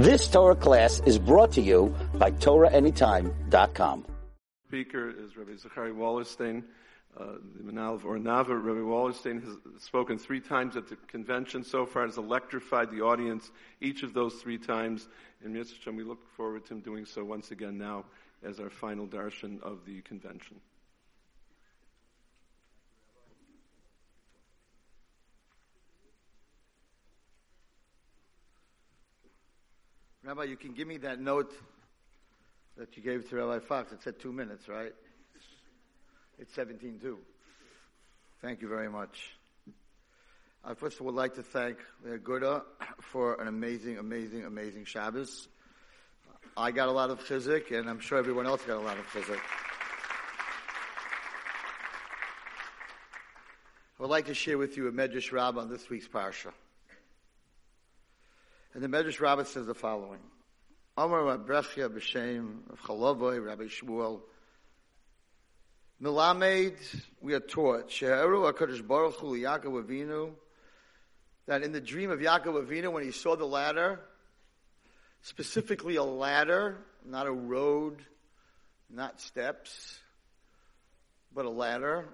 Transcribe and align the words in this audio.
This 0.00 0.28
Torah 0.28 0.56
class 0.56 1.02
is 1.04 1.18
brought 1.18 1.52
to 1.52 1.60
you 1.60 1.94
by 2.14 2.30
TorahAnytime.com. 2.30 4.06
Speaker 4.66 5.10
is 5.10 5.36
Rabbi 5.36 5.56
Zachary 5.56 5.92
Wallerstein. 5.92 6.64
Uh, 7.14 7.34
the 7.54 7.70
Menahel 7.70 7.96
of 7.96 8.06
Ohr 8.06 8.16
Naava, 8.16 8.48
Rabbi 8.48 8.80
Wallerstein 8.80 9.44
has 9.44 9.58
spoken 9.76 10.16
three 10.16 10.40
times 10.40 10.74
at 10.74 10.88
the 10.88 10.96
convention 11.06 11.62
so 11.62 11.84
far, 11.84 12.06
has 12.06 12.16
electrified 12.16 12.90
the 12.90 13.02
audience 13.02 13.50
each 13.82 14.02
of 14.02 14.14
those 14.14 14.36
three 14.36 14.56
times. 14.56 15.06
And 15.44 15.52
Mitzvah 15.52 15.92
we 15.92 16.02
look 16.02 16.26
forward 16.34 16.64
to 16.68 16.74
him 16.76 16.80
doing 16.80 17.04
so 17.04 17.22
once 17.22 17.50
again 17.50 17.76
now 17.76 18.06
as 18.42 18.58
our 18.58 18.70
final 18.70 19.06
darshan 19.06 19.62
of 19.62 19.84
the 19.84 20.00
convention. 20.00 20.56
Rabbi, 30.30 30.44
you 30.44 30.56
can 30.56 30.74
give 30.74 30.86
me 30.86 30.96
that 30.98 31.20
note 31.20 31.52
that 32.76 32.96
you 32.96 33.02
gave 33.02 33.28
to 33.30 33.34
Rabbi 33.34 33.58
Fox. 33.66 33.90
It 33.90 34.00
said 34.00 34.20
two 34.20 34.32
minutes, 34.32 34.68
right? 34.68 34.92
It's 36.38 36.54
17.2. 36.54 37.16
Thank 38.40 38.62
you 38.62 38.68
very 38.68 38.88
much. 38.88 39.36
I 40.64 40.74
first 40.74 41.00
would 41.00 41.16
like 41.16 41.34
to 41.34 41.42
thank 41.42 41.78
the 42.04 42.16
Aguda 42.16 42.62
for 43.00 43.40
an 43.40 43.48
amazing, 43.48 43.98
amazing, 43.98 44.44
amazing 44.44 44.84
Shabbos. 44.84 45.48
I 46.56 46.70
got 46.70 46.88
a 46.88 46.92
lot 46.92 47.10
of 47.10 47.24
chizik, 47.24 47.76
and 47.76 47.90
I'm 47.90 47.98
sure 47.98 48.16
everyone 48.16 48.46
else 48.46 48.62
got 48.62 48.76
a 48.76 48.86
lot 48.86 48.98
of 48.98 49.06
chizik. 49.08 49.40
I 53.98 54.02
would 54.02 54.10
like 54.10 54.26
to 54.26 54.34
share 54.34 54.58
with 54.58 54.76
you 54.76 54.86
a 54.86 54.92
Medrash 54.92 55.32
Rabbah 55.32 55.62
on 55.62 55.68
this 55.68 55.90
week's 55.90 56.06
Parsha. 56.06 56.52
And 58.72 58.82
the 58.82 58.88
Medrash 58.88 59.20
Rabbah 59.20 59.44
says 59.44 59.66
the 59.66 59.74
following. 59.74 60.20
Amar 60.96 61.22
Rabrechia 61.22 61.88
B'Shem 61.88 62.70
of 62.70 63.44
Rabbi 63.44 63.64
Shmuel. 63.64 64.20
Milamed, 66.00 66.76
we 67.20 67.34
are 67.34 67.40
taught, 67.40 67.90
Sheheru 67.90 68.50
HaKadosh 68.50 68.86
Baruch 68.86 69.16
Hu 69.16 69.36
Yaakov 69.36 69.84
Avinu, 69.84 70.30
that 71.46 71.62
in 71.62 71.72
the 71.72 71.80
dream 71.80 72.10
of 72.10 72.20
Yaakov 72.20 72.64
Avinu, 72.66 72.92
when 72.92 73.02
he 73.02 73.10
saw 73.10 73.36
the 73.36 73.44
ladder, 73.44 74.00
specifically 75.22 75.96
a 75.96 76.04
ladder, 76.04 76.78
not 77.04 77.26
a 77.26 77.32
road, 77.32 77.98
not 78.88 79.20
steps, 79.20 79.98
but 81.34 81.44
a 81.44 81.50
ladder. 81.50 82.08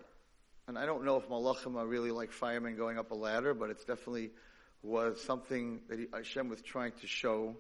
And 0.67 0.79
I 0.79 0.87
don't 0.87 1.05
know 1.05 1.17
if 1.17 1.29
Malachim 1.29 1.77
are 1.77 1.87
really 1.87 2.11
like 2.11 2.33
firemen 2.33 2.77
going 2.77 2.99
up 2.99 3.11
a 3.11 3.15
ladder, 3.15 3.55
but 3.55 3.71
it's 3.71 3.85
definitely 3.85 4.31
was 4.87 5.21
something 5.21 5.81
that 5.89 5.99
he, 5.99 6.07
Hashem 6.13 6.49
was 6.49 6.63
trying 6.63 6.93
to 7.01 7.07
show 7.07 7.57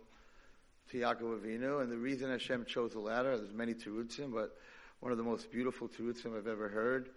to 0.91 0.99
Yaakov 0.99 1.41
Avinu. 1.41 1.83
And 1.83 1.91
the 1.91 1.97
reason 1.97 2.31
Hashem 2.31 2.65
chose 2.67 2.93
the 2.93 3.01
ladder, 3.01 3.37
there's 3.37 3.53
many 3.53 3.75
terutzim, 3.75 4.33
but 4.33 4.57
one 5.01 5.13
of 5.13 5.19
the 5.19 5.25
most 5.25 5.51
beautiful 5.51 5.89
terutzim 5.89 6.37
I've 6.37 6.47
ever 6.47 6.69
heard 6.69 7.11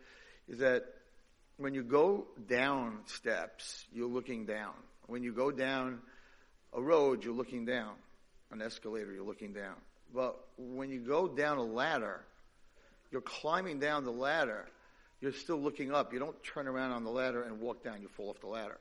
is 0.48 0.60
that 0.60 0.86
when 1.58 1.74
you 1.74 1.84
go 1.84 2.28
down 2.48 3.00
steps, 3.06 3.86
you're 3.94 4.10
looking 4.10 4.46
down. 4.46 4.74
When 5.08 5.24
you 5.24 5.32
go 5.32 5.52
down 5.52 6.00
a 6.74 6.82
road, 6.82 7.24
you're 7.24 7.34
looking 7.34 7.66
down. 7.66 7.94
An 8.52 8.62
escalator, 8.62 9.14
you're 9.14 9.26
looking 9.26 9.54
down. 9.54 9.76
But 10.14 10.40
when 10.58 10.90
you 10.90 11.00
go 11.00 11.28
down 11.28 11.58
a 11.58 11.64
ladder, 11.64 12.22
you're 13.12 13.22
climbing 13.22 13.80
down 13.80 14.06
the 14.06 14.12
ladder, 14.12 14.66
you're 15.22 15.34
still 15.34 15.62
looking 15.62 15.92
up. 15.92 16.14
You 16.14 16.20
don't 16.20 16.42
turn 16.44 16.68
around 16.68 16.92
on 16.92 17.04
the 17.04 17.12
ladder 17.12 17.44
and 17.44 17.60
walk 17.60 17.84
down, 17.84 18.02
you 18.02 18.08
fall 18.08 18.30
off 18.30 18.40
the 18.40 18.48
ladder. 18.48 18.78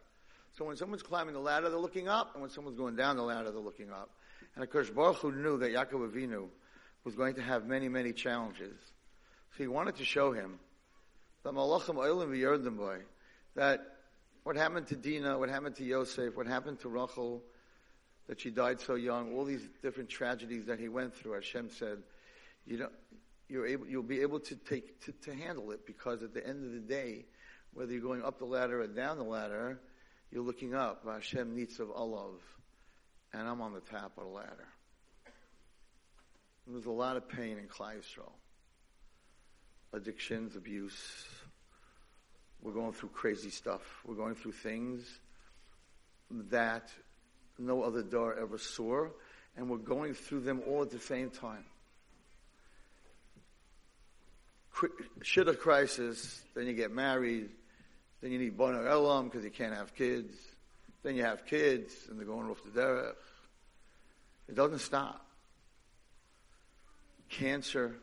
So 0.58 0.64
when 0.64 0.76
someone's 0.76 1.04
climbing 1.04 1.34
the 1.34 1.40
ladder, 1.40 1.70
they're 1.70 1.78
looking 1.78 2.08
up, 2.08 2.32
and 2.34 2.42
when 2.42 2.50
someone's 2.50 2.76
going 2.76 2.96
down 2.96 3.16
the 3.16 3.22
ladder, 3.22 3.52
they're 3.52 3.60
looking 3.60 3.92
up. 3.92 4.10
And 4.56 4.64
of 4.64 4.70
course, 4.70 4.90
Baruch 4.90 5.18
Hu 5.18 5.30
knew 5.30 5.56
that 5.58 5.70
Yaakov 5.70 6.10
Avinu 6.10 6.48
was 7.04 7.14
going 7.14 7.36
to 7.36 7.42
have 7.42 7.64
many, 7.66 7.88
many 7.88 8.12
challenges. 8.12 8.74
So 9.56 9.62
he 9.62 9.68
wanted 9.68 9.94
to 9.96 10.04
show 10.04 10.32
him 10.32 10.58
that 11.44 11.54
that 13.54 13.80
what 14.42 14.56
happened 14.56 14.88
to 14.88 14.96
Dina, 14.96 15.38
what 15.38 15.48
happened 15.48 15.76
to 15.76 15.84
Yosef, 15.84 16.36
what 16.36 16.48
happened 16.48 16.80
to 16.80 16.88
Rachel, 16.88 17.40
that 18.26 18.40
she 18.40 18.50
died 18.50 18.80
so 18.80 18.96
young, 18.96 19.34
all 19.34 19.44
these 19.44 19.68
different 19.80 20.08
tragedies 20.08 20.66
that 20.66 20.80
he 20.80 20.88
went 20.88 21.14
through, 21.14 21.32
Hashem 21.32 21.70
said, 21.70 22.02
you 22.66 22.78
know, 22.78 22.88
you're 23.48 23.66
able, 23.66 23.86
you'll 23.86 24.02
be 24.02 24.22
able 24.22 24.40
to 24.40 24.56
take, 24.56 25.00
to, 25.04 25.12
to 25.12 25.34
handle 25.34 25.70
it 25.70 25.86
because 25.86 26.24
at 26.24 26.34
the 26.34 26.44
end 26.44 26.64
of 26.64 26.72
the 26.72 26.80
day, 26.80 27.26
whether 27.74 27.92
you're 27.92 28.02
going 28.02 28.24
up 28.24 28.40
the 28.40 28.44
ladder 28.44 28.80
or 28.80 28.86
down 28.88 29.18
the 29.18 29.24
ladder, 29.24 29.78
you're 30.30 30.42
looking 30.42 30.74
up, 30.74 31.04
Hashem 31.06 31.56
Nitzav 31.56 31.88
Olav, 31.94 32.40
and 33.32 33.48
I'm 33.48 33.60
on 33.60 33.72
the 33.72 33.80
top 33.80 34.12
of 34.18 34.24
the 34.24 34.30
ladder. 34.30 34.68
There's 36.66 36.86
a 36.86 36.90
lot 36.90 37.16
of 37.16 37.28
pain 37.28 37.56
in 37.58 37.66
Yisrael. 37.66 38.32
Addictions, 39.94 40.54
abuse. 40.54 41.24
We're 42.60 42.72
going 42.72 42.92
through 42.92 43.10
crazy 43.10 43.48
stuff. 43.48 43.80
We're 44.04 44.16
going 44.16 44.34
through 44.34 44.52
things 44.52 45.20
that 46.30 46.90
no 47.58 47.82
other 47.82 48.02
dor 48.02 48.38
ever 48.38 48.58
saw, 48.58 49.06
and 49.56 49.70
we're 49.70 49.78
going 49.78 50.12
through 50.12 50.40
them 50.40 50.62
all 50.66 50.82
at 50.82 50.90
the 50.90 50.98
same 50.98 51.30
time. 51.30 51.64
Shidduch 55.20 55.58
crisis, 55.58 56.42
then 56.54 56.66
you 56.66 56.74
get 56.74 56.92
married, 56.92 57.48
then 58.20 58.32
you 58.32 58.38
need 58.38 58.56
Bonei 58.56 58.84
Olam 58.84 59.24
because 59.24 59.44
you 59.44 59.50
can't 59.50 59.74
have 59.74 59.94
kids. 59.94 60.34
Then 61.02 61.14
you 61.14 61.22
have 61.22 61.46
kids 61.46 61.94
and 62.08 62.18
they're 62.18 62.26
going 62.26 62.50
off 62.50 62.62
the 62.64 62.80
derech. 62.80 63.14
It 64.48 64.54
doesn't 64.54 64.80
stop. 64.80 65.24
Cancer. 67.28 67.94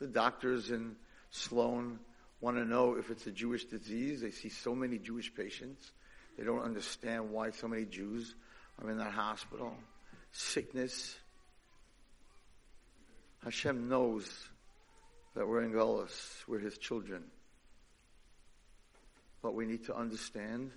The 0.00 0.06
doctors 0.06 0.70
in 0.70 0.96
Sloan 1.30 1.98
want 2.40 2.56
to 2.56 2.64
know 2.64 2.96
if 2.96 3.10
it's 3.10 3.26
a 3.26 3.30
Jewish 3.30 3.64
disease. 3.64 4.20
They 4.20 4.32
see 4.32 4.48
so 4.48 4.74
many 4.74 4.98
Jewish 4.98 5.34
patients. 5.34 5.92
They 6.36 6.44
don't 6.44 6.62
understand 6.62 7.30
why 7.30 7.50
so 7.50 7.68
many 7.68 7.84
Jews 7.84 8.34
are 8.82 8.90
in 8.90 8.98
that 8.98 9.12
hospital. 9.12 9.74
Sickness. 10.32 11.16
Hashem 13.44 13.88
knows 13.88 14.28
that 15.34 15.46
we're 15.46 15.62
in 15.62 15.72
Gullus. 15.72 16.42
We're 16.48 16.58
His 16.58 16.78
children. 16.78 17.22
But 19.42 19.54
we 19.54 19.66
need 19.66 19.84
to 19.86 19.96
understand 19.96 20.70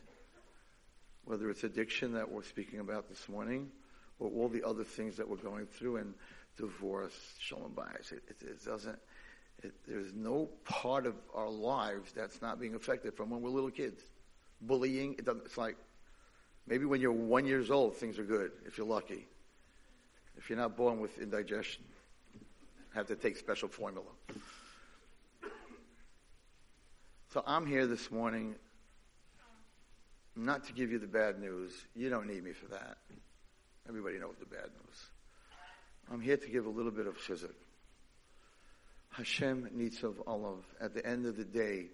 whether 1.23 1.49
it's 1.49 1.63
addiction 1.63 2.13
that 2.13 2.31
we're 2.31 2.43
speaking 2.43 2.79
about 2.79 3.09
this 3.09 3.29
morning 3.29 3.71
or 4.19 4.29
all 4.29 4.49
the 4.49 4.63
other 4.63 4.83
things 4.83 5.17
that 5.17 5.27
we're 5.27 5.37
going 5.37 5.67
through 5.67 5.97
and 5.97 6.13
divorce, 6.57 7.13
shalom 7.39 7.71
bayis. 7.71 8.11
It, 8.11 8.23
it, 8.27 8.37
it 8.41 8.65
doesn't, 8.65 8.97
it, 9.63 9.73
there's 9.87 10.13
no 10.13 10.49
part 10.63 11.05
of 11.05 11.15
our 11.33 11.49
lives 11.49 12.11
that's 12.13 12.41
not 12.41 12.59
being 12.59 12.75
affected 12.75 13.13
from 13.13 13.29
when 13.29 13.41
we're 13.41 13.49
little 13.49 13.71
kids. 13.71 14.01
Bullying, 14.61 15.13
it 15.13 15.25
doesn't, 15.25 15.45
it's 15.45 15.57
like 15.57 15.75
maybe 16.67 16.85
when 16.85 17.01
you're 17.01 17.11
one 17.11 17.45
years 17.45 17.69
old, 17.69 17.95
things 17.95 18.17
are 18.17 18.23
good, 18.23 18.51
if 18.65 18.77
you're 18.77 18.87
lucky. 18.87 19.27
If 20.37 20.49
you're 20.49 20.59
not 20.59 20.75
born 20.75 20.99
with 20.99 21.17
indigestion, 21.17 21.83
have 22.93 23.07
to 23.07 23.15
take 23.15 23.37
special 23.37 23.67
formula. 23.67 24.07
So 27.35 27.43
I'm 27.45 27.65
here 27.65 27.85
this 27.85 28.11
morning 28.11 28.55
not 30.37 30.63
to 30.67 30.71
give 30.71 30.89
you 30.89 30.99
the 30.99 31.05
bad 31.05 31.37
news. 31.37 31.73
You 31.93 32.09
don't 32.09 32.27
need 32.27 32.41
me 32.41 32.53
for 32.53 32.67
that. 32.67 32.95
Everybody 33.89 34.19
knows 34.19 34.35
the 34.39 34.45
bad 34.45 34.67
news. 34.67 35.09
I'm 36.09 36.21
here 36.21 36.37
to 36.37 36.47
give 36.47 36.65
a 36.65 36.69
little 36.69 36.93
bit 36.93 37.07
of 37.07 37.17
chizik. 37.17 37.51
Hashem 39.09 39.69
nitzav 39.77 40.13
olav. 40.25 40.63
At 40.79 40.93
the 40.93 41.05
end 41.05 41.25
of 41.25 41.35
the 41.35 41.43
day, 41.43 41.87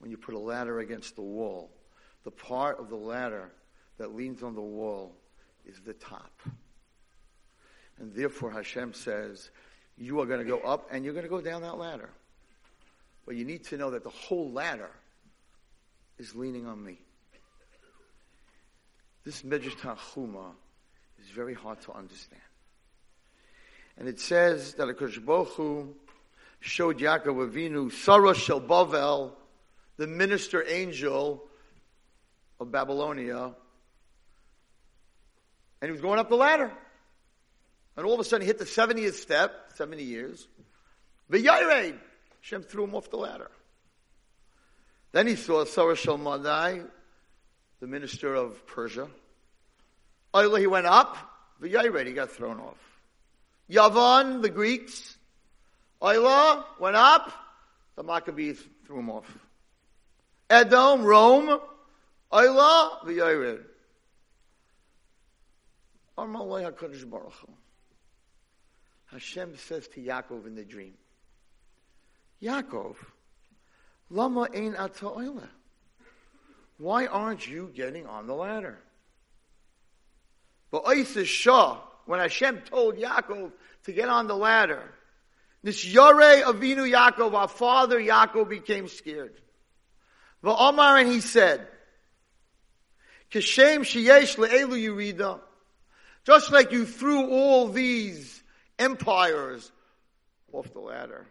when 0.00 0.10
you 0.10 0.16
put 0.16 0.34
a 0.34 0.38
ladder 0.40 0.80
against 0.80 1.14
the 1.14 1.22
wall, 1.22 1.70
the 2.24 2.32
part 2.32 2.80
of 2.80 2.88
the 2.88 2.96
ladder 2.96 3.52
that 3.98 4.16
leans 4.16 4.42
on 4.42 4.56
the 4.56 4.60
wall 4.60 5.14
is 5.64 5.78
the 5.86 5.94
top. 5.94 6.40
And 8.00 8.12
therefore 8.12 8.50
Hashem 8.50 8.94
says, 8.94 9.50
you 9.96 10.20
are 10.20 10.26
going 10.26 10.44
to 10.44 10.44
go 10.44 10.58
up 10.58 10.88
and 10.90 11.04
you're 11.04 11.14
going 11.14 11.22
to 11.22 11.30
go 11.30 11.40
down 11.40 11.62
that 11.62 11.78
ladder. 11.78 12.10
But 13.28 13.36
you 13.36 13.44
need 13.44 13.64
to 13.64 13.76
know 13.76 13.90
that 13.90 14.04
the 14.04 14.08
whole 14.08 14.50
ladder 14.52 14.88
is 16.18 16.34
leaning 16.34 16.66
on 16.66 16.82
me. 16.82 16.98
This 19.22 19.42
Medrash 19.42 19.76
Tanchuma 19.76 20.52
is 21.22 21.28
very 21.32 21.52
hard 21.52 21.78
to 21.82 21.92
understand. 21.92 22.40
And 23.98 24.08
it 24.08 24.18
says 24.18 24.72
that 24.74 24.88
Akash 24.88 25.22
Bochu 25.22 25.92
showed 26.60 27.00
Yaakov 27.00 27.50
Avinu, 27.50 27.92
Sarah 27.92 28.34
Shel 28.34 28.62
Bavel, 28.62 29.32
the 29.98 30.06
minister 30.06 30.64
angel 30.66 31.44
of 32.58 32.72
Babylonia, 32.72 33.52
and 35.82 35.88
he 35.88 35.92
was 35.92 36.00
going 36.00 36.18
up 36.18 36.30
the 36.30 36.36
ladder. 36.36 36.72
And 37.94 38.06
all 38.06 38.14
of 38.14 38.20
a 38.20 38.24
sudden 38.24 38.40
he 38.40 38.46
hit 38.46 38.58
the 38.58 38.64
70th 38.64 39.16
step, 39.16 39.72
70 39.74 40.02
years. 40.02 40.48
V'yayreid, 41.30 41.98
Hashem 42.40 42.62
threw 42.62 42.84
him 42.84 42.94
off 42.94 43.10
the 43.10 43.16
ladder. 43.16 43.50
Then 45.12 45.26
he 45.26 45.36
saw 45.36 45.64
Sarah 45.64 45.94
Shalmadai, 45.94 46.84
the 47.80 47.86
minister 47.86 48.34
of 48.34 48.66
Persia. 48.66 49.08
He 50.34 50.66
went 50.66 50.86
up, 50.86 51.16
V'yayred, 51.62 52.06
he 52.06 52.12
got 52.12 52.30
thrown 52.30 52.60
off. 52.60 52.78
Yavan, 53.70 54.42
the 54.42 54.50
Greeks. 54.50 55.16
Oila 56.00 56.64
went 56.78 56.96
up. 56.96 57.32
The 57.96 58.02
Maccabees 58.04 58.62
threw 58.86 59.00
him 59.00 59.10
off. 59.10 59.26
Edom, 60.48 61.02
Rome. 61.04 61.60
Oila, 62.32 63.04
Baruch 67.10 67.32
Hu. 67.32 67.48
Hashem 69.06 69.56
says 69.56 69.88
to 69.88 70.00
Yaakov 70.00 70.46
in 70.46 70.54
the 70.54 70.64
dream, 70.64 70.94
Yaakov, 72.42 72.96
lama 74.10 74.48
ein 74.54 74.76
ata 74.76 75.10
Why 76.78 77.06
aren't 77.06 77.46
you 77.46 77.72
getting 77.74 78.06
on 78.06 78.26
the 78.26 78.34
ladder? 78.34 78.78
But 80.70 80.86
Isis 80.86 81.28
Shah, 81.28 81.80
when 82.06 82.20
Hashem 82.20 82.62
told 82.62 82.96
Yaakov 82.96 83.52
to 83.84 83.92
get 83.92 84.08
on 84.08 84.26
the 84.26 84.36
ladder, 84.36 84.94
this 85.62 85.84
Yare 85.84 86.44
Avinu 86.44 86.88
Yaakov, 86.88 87.34
our 87.34 87.48
father 87.48 87.98
Yaakov 88.00 88.48
became 88.48 88.88
scared. 88.88 89.34
But 90.42 90.56
Omar 90.58 90.98
and 90.98 91.10
he 91.10 91.20
said, 91.20 91.66
Kashem 93.32 93.80
sheyesh 93.80 94.36
le'elu 94.36 94.80
yurida. 94.80 95.40
Just 96.24 96.52
like 96.52 96.72
you 96.72 96.86
threw 96.86 97.30
all 97.30 97.68
these 97.68 98.42
empires 98.78 99.70
off 100.52 100.72
the 100.72 100.80
ladder. 100.80 101.26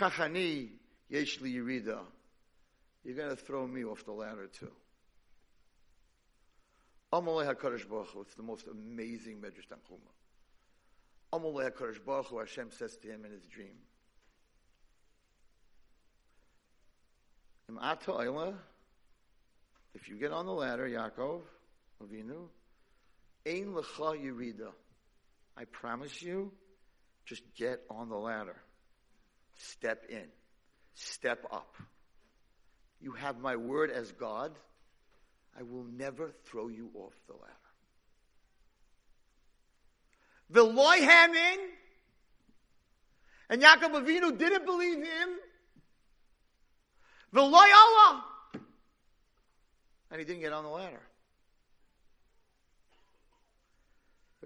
Kachani 0.00 0.70
yesh 1.10 1.38
yurida. 1.40 2.00
You're 3.04 3.16
going 3.16 3.28
to 3.28 3.36
throw 3.36 3.66
me 3.66 3.84
off 3.84 4.04
the 4.06 4.12
ladder 4.12 4.46
too. 4.46 4.70
Amalei 7.12 7.54
HaKadosh 7.54 7.86
Baruch 7.86 8.08
Hu. 8.08 8.22
It's 8.22 8.34
the 8.34 8.42
most 8.42 8.66
amazing 8.66 9.42
Medrash 9.42 9.68
Tanchuma. 9.68 10.10
Amalei 11.34 11.70
HaKadosh 11.70 12.02
Baruch 12.04 12.26
Hu, 12.26 12.38
Hashem 12.38 12.70
says 12.70 12.96
to 12.98 13.08
him 13.08 13.26
in 13.26 13.32
his 13.32 13.44
dream. 13.46 13.76
If 19.94 20.08
you 20.08 20.16
get 20.16 20.32
on 20.32 20.46
the 20.46 20.52
ladder, 20.52 20.88
Yaakov, 20.88 21.42
Avinu, 22.02 22.48
Ein 23.46 23.74
Lecha 23.74 24.16
Yerida. 24.18 24.72
I 25.56 25.64
promise 25.64 26.22
you, 26.22 26.52
just 27.26 27.42
get 27.54 27.82
on 27.90 28.08
the 28.08 28.16
ladder. 28.16 28.56
Step 29.60 30.06
in. 30.08 30.24
Step 30.94 31.44
up. 31.52 31.76
You 33.00 33.12
have 33.12 33.38
my 33.38 33.56
word 33.56 33.90
as 33.90 34.10
God. 34.12 34.52
I 35.58 35.62
will 35.62 35.84
never 35.84 36.30
throw 36.44 36.68
you 36.68 36.90
off 36.94 37.12
the 37.26 37.34
ladder. 37.34 37.54
Veloy 40.52 41.00
Hamin, 41.00 41.58
and 43.50 43.62
Yaakov 43.62 44.02
Avinu 44.02 44.36
didn't 44.36 44.64
believe 44.64 44.98
him. 44.98 45.28
Veloy 47.34 47.52
Allah, 47.52 48.24
and 50.10 50.18
he 50.18 50.24
didn't 50.24 50.40
get 50.40 50.52
on 50.52 50.64
the 50.64 50.70
ladder. 50.70 51.02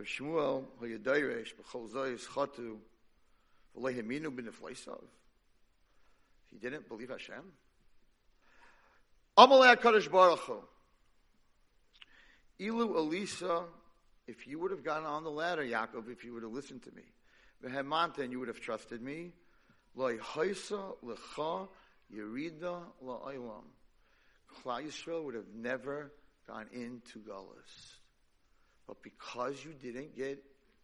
Shmuel, 0.00 0.64
Zoyis 0.80 2.26
Chatu. 2.26 2.78
He 3.76 3.92
didn't 6.60 6.88
believe 6.88 7.08
Hashem. 7.08 7.42
Amalei 9.36 9.76
HaKadosh 9.76 10.10
Baruch 10.10 10.38
Hu. 10.40 10.62
Ilu 12.60 12.96
Elisa, 12.96 13.64
if 14.28 14.46
you 14.46 14.60
would 14.60 14.70
have 14.70 14.84
gotten 14.84 15.06
on 15.06 15.24
the 15.24 15.30
ladder, 15.30 15.64
Yaakov, 15.64 16.08
if 16.10 16.24
you 16.24 16.32
would 16.34 16.44
have 16.44 16.52
listened 16.52 16.84
to 16.84 16.92
me, 16.92 17.02
Vehemanta, 17.64 18.18
and 18.18 18.30
you 18.30 18.38
would 18.38 18.48
have 18.48 18.60
trusted 18.60 19.02
me, 19.02 19.32
Loi 19.96 20.18
Haisa 20.18 20.94
Lecha 21.04 21.68
Yerida 22.14 22.82
La'olam. 23.04 23.64
Klal 24.62 24.86
Yisrael 24.86 25.24
would 25.24 25.34
have 25.34 25.52
never 25.54 26.12
gone 26.46 26.68
into 26.72 27.18
Gullus. 27.18 27.98
But 28.86 29.02
because 29.02 29.64
you 29.64 29.72
didn't 29.72 30.16
get 30.16 30.40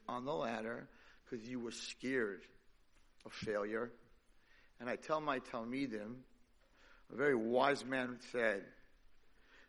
on 0.08 0.24
the 0.24 0.34
ladder, 0.34 0.88
because 1.24 1.46
you 1.46 1.60
were 1.60 1.70
scared 1.70 2.42
of 3.24 3.32
failure, 3.32 3.90
and 4.80 4.88
I 4.88 4.96
tell 4.96 5.20
my 5.20 5.40
Talmidim, 5.40 6.14
a 7.12 7.16
very 7.16 7.34
wise 7.34 7.84
man 7.84 8.18
said, 8.32 8.62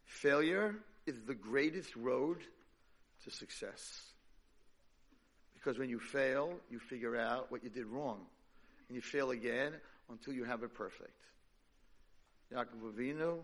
failure 0.06 0.76
is 1.06 1.16
the 1.26 1.34
greatest 1.34 1.96
road 1.96 2.38
to 3.24 3.32
success. 3.32 4.04
Because 5.54 5.78
when 5.78 5.90
you 5.90 6.00
fail, 6.00 6.54
you 6.70 6.80
figure 6.80 7.16
out 7.18 7.52
what 7.52 7.64
you 7.64 7.70
did 7.70 7.86
wrong. 7.86 8.22
And 8.88 8.96
you 8.96 9.02
fail 9.02 9.32
again 9.32 9.74
until 10.10 10.34
you 10.34 10.44
have 10.44 10.64
it 10.64 10.74
perfect. 10.74 11.12
Yaakov 12.54 12.94
Avinu, 12.96 13.40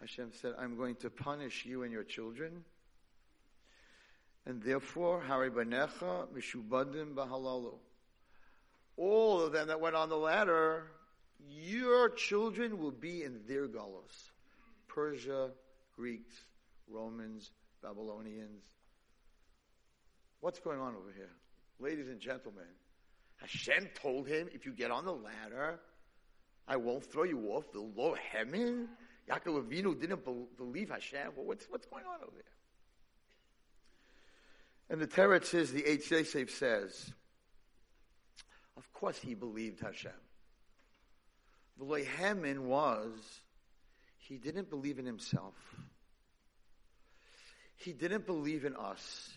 Hashem 0.00 0.30
said, 0.32 0.54
I'm 0.58 0.76
going 0.76 0.96
to 0.96 1.10
punish 1.10 1.66
you 1.66 1.82
and 1.82 1.92
your 1.92 2.04
children. 2.04 2.64
And 4.46 4.62
therefore, 4.62 5.20
Hari 5.20 5.50
Banecha, 5.50 6.28
Mishubadim 6.34 7.14
Bahalalu. 7.14 7.74
All 8.98 9.40
of 9.40 9.52
them 9.52 9.68
that 9.68 9.80
went 9.80 9.94
on 9.94 10.08
the 10.08 10.16
ladder, 10.16 10.90
your 11.48 12.10
children 12.10 12.78
will 12.78 12.90
be 12.90 13.22
in 13.22 13.40
their 13.46 13.68
galus. 13.68 14.32
Persia, 14.88 15.50
Greeks, 15.94 16.34
Romans, 16.90 17.52
Babylonians. 17.80 18.64
What's 20.40 20.58
going 20.58 20.80
on 20.80 20.96
over 20.96 21.12
here? 21.14 21.30
Ladies 21.78 22.08
and 22.08 22.18
gentlemen, 22.18 22.64
Hashem 23.36 23.88
told 24.02 24.26
him, 24.26 24.48
if 24.52 24.66
you 24.66 24.72
get 24.72 24.90
on 24.90 25.04
the 25.04 25.12
ladder, 25.12 25.78
I 26.66 26.76
won't 26.76 27.04
throw 27.04 27.22
you 27.22 27.38
off 27.50 27.70
the 27.72 27.80
low 27.80 28.16
heaven. 28.32 28.88
Yaakov 29.30 29.64
Avinu 29.64 29.98
didn't 29.98 30.24
believe 30.56 30.90
Hashem. 30.90 31.32
Well, 31.36 31.46
what's, 31.46 31.66
what's 31.70 31.86
going 31.86 32.04
on 32.04 32.16
over 32.22 32.34
there? 32.34 32.42
And 34.90 35.00
the 35.00 35.06
Teretz 35.06 35.46
says, 35.46 35.70
the 35.70 35.84
Yosef 36.10 36.50
says, 36.50 37.12
of 38.78 38.92
course 38.92 39.18
he 39.18 39.34
believed 39.34 39.80
Hashem. 39.80 40.12
The 41.78 41.84
way 41.84 42.04
Haman 42.04 42.66
was, 42.66 43.12
he 44.16 44.38
didn't 44.38 44.70
believe 44.70 44.98
in 44.98 45.04
himself. 45.04 45.54
He 47.76 47.92
didn't 47.92 48.26
believe 48.26 48.64
in 48.64 48.76
us. 48.76 49.30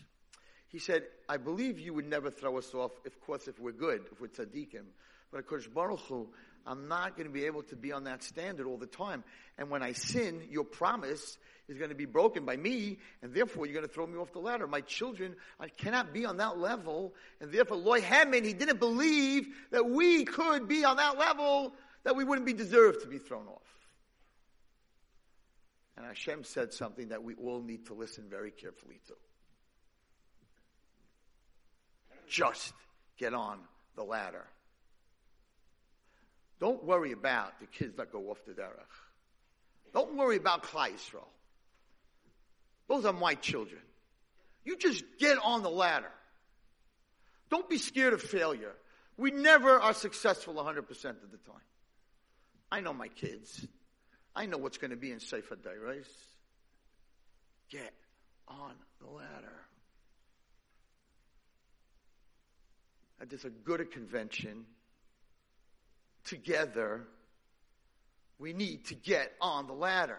He 0.68 0.78
said, 0.78 1.02
I 1.28 1.36
believe 1.36 1.78
you 1.78 1.92
would 1.92 2.08
never 2.08 2.30
throw 2.30 2.56
us 2.56 2.72
off, 2.72 2.92
of 3.04 3.20
course, 3.20 3.46
if 3.46 3.60
we're 3.60 3.72
good, 3.72 4.06
if 4.10 4.20
we're 4.20 4.28
tzaddikim. 4.28 4.86
But 5.30 5.40
of 5.40 5.46
course, 5.46 5.66
Baruch 5.66 6.00
Hu, 6.08 6.28
I'm 6.66 6.88
not 6.88 7.16
going 7.16 7.26
to 7.26 7.32
be 7.32 7.46
able 7.46 7.62
to 7.64 7.76
be 7.76 7.92
on 7.92 8.04
that 8.04 8.22
standard 8.22 8.66
all 8.66 8.78
the 8.78 8.86
time. 8.86 9.24
And 9.58 9.70
when 9.70 9.82
I 9.82 9.92
sin, 9.92 10.42
your 10.50 10.64
promise 10.64 11.38
is 11.68 11.78
going 11.78 11.90
to 11.90 11.96
be 11.96 12.04
broken 12.04 12.44
by 12.44 12.56
me, 12.56 12.98
and 13.22 13.34
therefore 13.34 13.66
you're 13.66 13.74
going 13.74 13.86
to 13.86 13.92
throw 13.92 14.06
me 14.06 14.18
off 14.18 14.32
the 14.32 14.38
ladder. 14.38 14.66
My 14.66 14.80
children, 14.80 15.34
I 15.58 15.68
cannot 15.68 16.12
be 16.12 16.24
on 16.24 16.36
that 16.38 16.58
level, 16.58 17.14
and 17.40 17.52
therefore 17.52 17.76
Loy 17.76 18.00
Hammond, 18.00 18.44
he 18.44 18.52
didn't 18.52 18.78
believe 18.78 19.48
that 19.70 19.88
we 19.88 20.24
could 20.24 20.68
be 20.68 20.84
on 20.84 20.96
that 20.96 21.18
level, 21.18 21.72
that 22.04 22.16
we 22.16 22.24
wouldn't 22.24 22.46
be 22.46 22.52
deserved 22.52 23.02
to 23.02 23.08
be 23.08 23.18
thrown 23.18 23.46
off. 23.46 23.62
And 25.96 26.06
Hashem 26.06 26.44
said 26.44 26.72
something 26.72 27.08
that 27.08 27.22
we 27.22 27.34
all 27.34 27.60
need 27.60 27.86
to 27.86 27.94
listen 27.94 28.24
very 28.28 28.50
carefully 28.50 29.00
to. 29.06 29.14
Just 32.28 32.72
get 33.18 33.34
on 33.34 33.58
the 33.94 34.02
ladder. 34.02 34.46
Don't 36.62 36.84
worry 36.84 37.10
about 37.10 37.58
the 37.58 37.66
kids 37.66 37.96
that 37.96 38.12
go 38.12 38.30
off 38.30 38.38
the 38.46 38.52
derech. 38.52 38.70
Don't 39.92 40.16
worry 40.16 40.36
about 40.36 40.62
Klal 40.62 40.90
Yisrael. 40.90 41.26
Those 42.86 43.04
are 43.04 43.12
my 43.12 43.34
children. 43.34 43.80
You 44.64 44.76
just 44.76 45.02
get 45.18 45.38
on 45.42 45.64
the 45.64 45.68
ladder. 45.68 46.12
Don't 47.50 47.68
be 47.68 47.78
scared 47.78 48.12
of 48.12 48.22
failure. 48.22 48.74
We 49.16 49.32
never 49.32 49.80
are 49.80 49.92
successful 49.92 50.54
100% 50.54 50.78
of 50.78 51.32
the 51.32 51.38
time. 51.38 51.66
I 52.70 52.80
know 52.80 52.92
my 52.92 53.08
kids. 53.08 53.66
I 54.36 54.46
know 54.46 54.56
what's 54.56 54.78
going 54.78 54.92
to 54.92 54.96
be 54.96 55.10
in 55.10 55.18
Sefer 55.18 55.56
Dairais. 55.56 56.06
Get 57.70 57.92
on 58.46 58.74
the 59.00 59.10
ladder. 59.10 59.64
And 63.20 63.28
there's 63.28 63.46
a 63.46 63.50
good 63.50 63.90
convention. 63.90 64.64
Together, 66.24 67.02
we 68.38 68.52
need 68.52 68.86
to 68.86 68.94
get 68.94 69.32
on 69.40 69.66
the 69.66 69.72
ladder. 69.72 70.18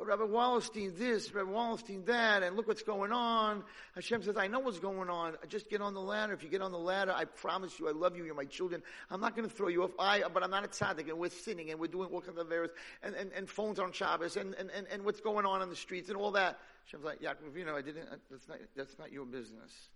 But 0.00 0.06
Rabbi 0.06 0.22
Wallerstein 0.22 0.96
this, 0.96 1.34
Rabbi 1.34 1.50
Wallerstein 1.50 2.06
that, 2.06 2.42
and 2.42 2.56
look 2.56 2.66
what's 2.66 2.82
going 2.82 3.12
on. 3.12 3.62
Hashem 3.94 4.22
says, 4.22 4.34
I 4.38 4.46
know 4.46 4.60
what's 4.60 4.78
going 4.78 5.10
on. 5.10 5.36
Just 5.48 5.68
get 5.68 5.82
on 5.82 5.92
the 5.92 6.00
ladder. 6.00 6.32
If 6.32 6.42
you 6.42 6.48
get 6.48 6.62
on 6.62 6.72
the 6.72 6.78
ladder, 6.78 7.12
I 7.14 7.26
promise 7.26 7.78
you, 7.78 7.86
I 7.86 7.92
love 7.92 8.16
you, 8.16 8.24
you're 8.24 8.34
my 8.34 8.46
children. 8.46 8.82
I'm 9.10 9.20
not 9.20 9.36
going 9.36 9.46
to 9.46 9.54
throw 9.54 9.68
you 9.68 9.82
off. 9.82 9.90
I, 9.98 10.22
but 10.32 10.42
I'm 10.42 10.50
not 10.50 10.64
a 10.64 10.68
tzaddik, 10.68 11.10
and 11.10 11.18
we're 11.18 11.28
sinning, 11.28 11.70
and 11.70 11.78
we're 11.78 11.88
doing 11.88 12.08
all 12.10 12.22
kinds 12.22 12.38
of 12.38 12.50
errors, 12.50 12.70
and, 13.02 13.14
and, 13.14 13.30
and 13.32 13.46
phones 13.46 13.78
on 13.78 13.92
Shabbos, 13.92 14.38
and, 14.38 14.54
and, 14.54 14.70
and, 14.70 14.86
and 14.90 15.04
what's 15.04 15.20
going 15.20 15.44
on 15.44 15.60
on 15.60 15.68
the 15.68 15.76
streets, 15.76 16.08
and 16.08 16.16
all 16.16 16.30
that. 16.30 16.58
Hashem's 16.86 17.04
like, 17.04 17.20
Yaakov, 17.20 17.54
you 17.54 17.66
know, 17.66 17.76
I 17.76 17.82
didn't, 17.82 18.08
that's 18.30 18.48
not, 18.48 18.56
that's 18.74 18.98
not 18.98 19.12
your 19.12 19.26
business. 19.26 19.90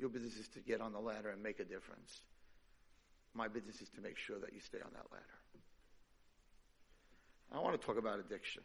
Your 0.00 0.08
business 0.08 0.34
is 0.38 0.48
to 0.48 0.58
get 0.58 0.80
on 0.80 0.92
the 0.92 0.98
ladder 0.98 1.30
and 1.30 1.40
make 1.40 1.60
a 1.60 1.64
difference. 1.64 2.20
My 3.34 3.48
business 3.48 3.80
is 3.80 3.88
to 3.90 4.00
make 4.00 4.16
sure 4.16 4.38
that 4.38 4.52
you 4.52 4.60
stay 4.60 4.78
on 4.78 4.90
that 4.92 5.06
ladder. 5.10 5.24
I 7.52 7.60
want 7.60 7.80
to 7.80 7.86
talk 7.86 7.98
about 7.98 8.18
addiction. 8.18 8.62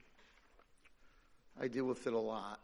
I 1.59 1.67
deal 1.67 1.85
with 1.85 2.05
it 2.07 2.13
a 2.13 2.19
lot. 2.19 2.59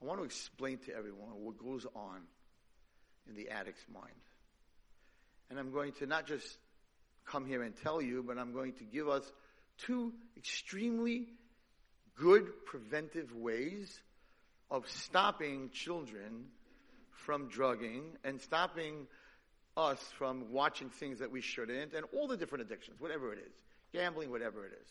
I 0.00 0.04
want 0.04 0.20
to 0.20 0.24
explain 0.24 0.78
to 0.86 0.94
everyone 0.94 1.30
what 1.38 1.58
goes 1.58 1.86
on 1.94 2.20
in 3.28 3.34
the 3.34 3.48
addict's 3.48 3.84
mind. 3.92 4.12
And 5.50 5.58
I'm 5.58 5.72
going 5.72 5.92
to 5.94 6.06
not 6.06 6.26
just 6.26 6.46
come 7.26 7.46
here 7.46 7.62
and 7.62 7.74
tell 7.82 8.00
you, 8.00 8.22
but 8.26 8.38
I'm 8.38 8.52
going 8.52 8.74
to 8.74 8.84
give 8.84 9.08
us 9.08 9.24
two 9.78 10.12
extremely 10.36 11.28
good 12.18 12.64
preventive 12.66 13.34
ways 13.34 14.00
of 14.70 14.88
stopping 14.88 15.70
children 15.72 16.46
from 17.10 17.48
drugging 17.48 18.02
and 18.24 18.40
stopping 18.40 19.06
us 19.76 20.00
from 20.16 20.50
watching 20.50 20.88
things 20.88 21.18
that 21.18 21.30
we 21.30 21.40
shouldn't 21.40 21.92
and 21.92 22.06
all 22.14 22.26
the 22.26 22.36
different 22.36 22.62
addictions, 22.62 22.98
whatever 22.98 23.32
it 23.32 23.38
is, 23.38 23.52
gambling, 23.92 24.30
whatever 24.30 24.64
it 24.64 24.72
is. 24.80 24.88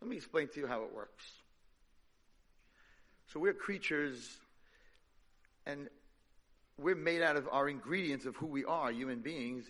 Let 0.00 0.08
me 0.08 0.16
explain 0.16 0.48
to 0.48 0.60
you 0.60 0.66
how 0.66 0.82
it 0.84 0.94
works. 0.94 1.24
So 3.32 3.40
we're 3.40 3.52
creatures 3.52 4.38
and 5.66 5.88
we're 6.78 6.94
made 6.94 7.22
out 7.22 7.36
of 7.36 7.48
our 7.50 7.68
ingredients 7.68 8.24
of 8.24 8.36
who 8.36 8.46
we 8.46 8.64
are, 8.64 8.90
human 8.90 9.20
beings, 9.20 9.66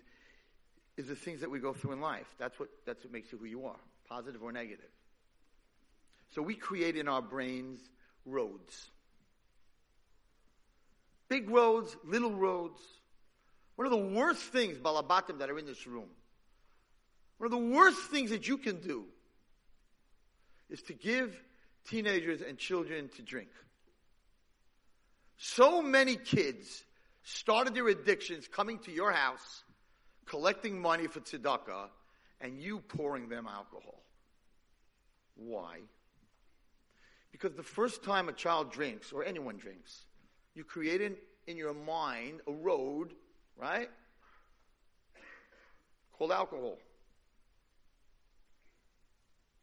is 0.97 1.09
the 1.09 1.16
things 1.16 1.40
that 1.40 1.50
we 1.50 1.59
go 1.59 1.73
through 1.73 1.92
in 1.92 2.00
life. 2.00 2.26
That's 2.38 2.59
what, 2.61 2.68
that's 2.87 3.02
what 3.04 3.12
makes 3.12 3.33
you 3.33 3.38
who 3.38 3.47
you 3.47 3.64
are, 3.66 3.78
positive 4.09 4.42
or 4.42 4.52
negative. 4.52 4.90
So 6.35 6.42
we 6.42 6.54
create 6.54 6.97
in 6.97 7.09
our 7.09 7.23
brains 7.23 7.80
roads. 8.26 8.90
Big 11.28 11.49
roads, 11.50 11.97
little 12.04 12.35
roads. 12.35 12.80
One 13.78 13.87
of 13.87 13.92
the 13.92 14.18
worst 14.18 14.42
things, 14.42 14.76
Balabatim, 14.76 15.38
that 15.38 15.50
are 15.50 15.56
in 15.56 15.64
this 15.64 15.87
room, 15.87 16.08
one 17.37 17.47
of 17.47 17.52
the 17.52 17.76
worst 17.76 18.00
things 18.11 18.30
that 18.30 18.49
you 18.49 18.58
can 18.58 18.80
do 18.80 19.04
is 20.68 20.82
to 20.82 20.94
give 20.94 21.40
teenagers 21.88 22.40
and 22.42 22.58
children 22.58 23.08
to 23.14 23.23
drink. 23.23 23.50
So 25.37 25.80
many 25.80 26.16
kids 26.16 26.82
started 27.23 27.73
their 27.73 27.87
addictions 27.87 28.49
coming 28.49 28.80
to 28.80 28.90
your 28.90 29.12
house, 29.12 29.62
collecting 30.26 30.82
money 30.82 31.06
for 31.06 31.20
tzedakah, 31.20 31.90
and 32.40 32.61
you 32.61 32.80
pouring 32.80 33.28
them 33.28 33.47
alcohol. 33.47 34.02
Why? 35.37 35.82
Because 37.30 37.52
the 37.54 37.62
first 37.62 38.02
time 38.02 38.28
a 38.28 38.32
child 38.32 38.73
drinks, 38.73 39.12
or 39.12 39.23
anyone 39.23 39.56
drinks, 39.56 40.04
you 40.56 40.64
create 40.64 41.00
in, 41.00 41.14
in 41.47 41.56
your 41.56 41.75
mind 41.75 42.40
a 42.49 42.52
road, 42.52 43.14
right? 43.59 43.91
Cold 46.17 46.33
alcohol. 46.33 46.79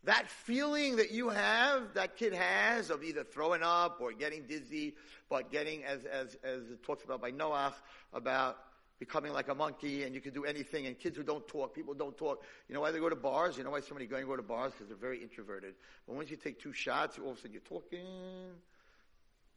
That 0.03 0.29
feeling 0.29 0.97
that 0.97 1.11
you 1.11 1.29
have, 1.29 1.95
that 1.95 2.15
kid 2.15 2.33
has 2.33 2.91
of 2.91 3.03
either 3.03 3.23
throwing 3.23 3.63
up 3.63 3.97
or 3.99 4.13
getting 4.13 4.43
dizzy, 4.43 4.93
but 5.29 5.51
getting, 5.51 5.83
as, 5.83 6.05
as, 6.05 6.37
as 6.43 6.69
it 6.69 6.83
talks 6.83 7.03
about 7.03 7.21
by 7.21 7.31
Noah, 7.31 7.73
about 8.13 8.57
becoming 8.99 9.33
like 9.33 9.47
a 9.47 9.55
monkey 9.55 10.03
and 10.03 10.13
you 10.13 10.21
can 10.21 10.31
do 10.31 10.45
anything 10.45 10.85
and 10.85 10.97
kids 10.97 11.17
who 11.17 11.23
don't 11.23 11.47
talk, 11.47 11.73
people 11.73 11.95
don't 11.95 12.15
talk. 12.17 12.43
You 12.69 12.75
know 12.75 12.81
why 12.81 12.91
they 12.91 12.99
go 12.99 13.09
to 13.09 13.15
bars? 13.15 13.57
You 13.57 13.63
know 13.63 13.71
why 13.71 13.81
somebody 13.81 14.05
going 14.05 14.21
to 14.21 14.27
go 14.27 14.35
to 14.35 14.43
bars? 14.43 14.73
Because 14.73 14.87
they're 14.87 14.95
very 14.95 15.21
introverted. 15.21 15.73
But 16.07 16.15
once 16.15 16.29
you 16.29 16.37
take 16.37 16.61
two 16.61 16.71
shots, 16.71 17.17
all 17.17 17.31
of 17.31 17.37
a 17.37 17.41
sudden 17.41 17.53
you're 17.53 17.61
talking. 17.61 18.05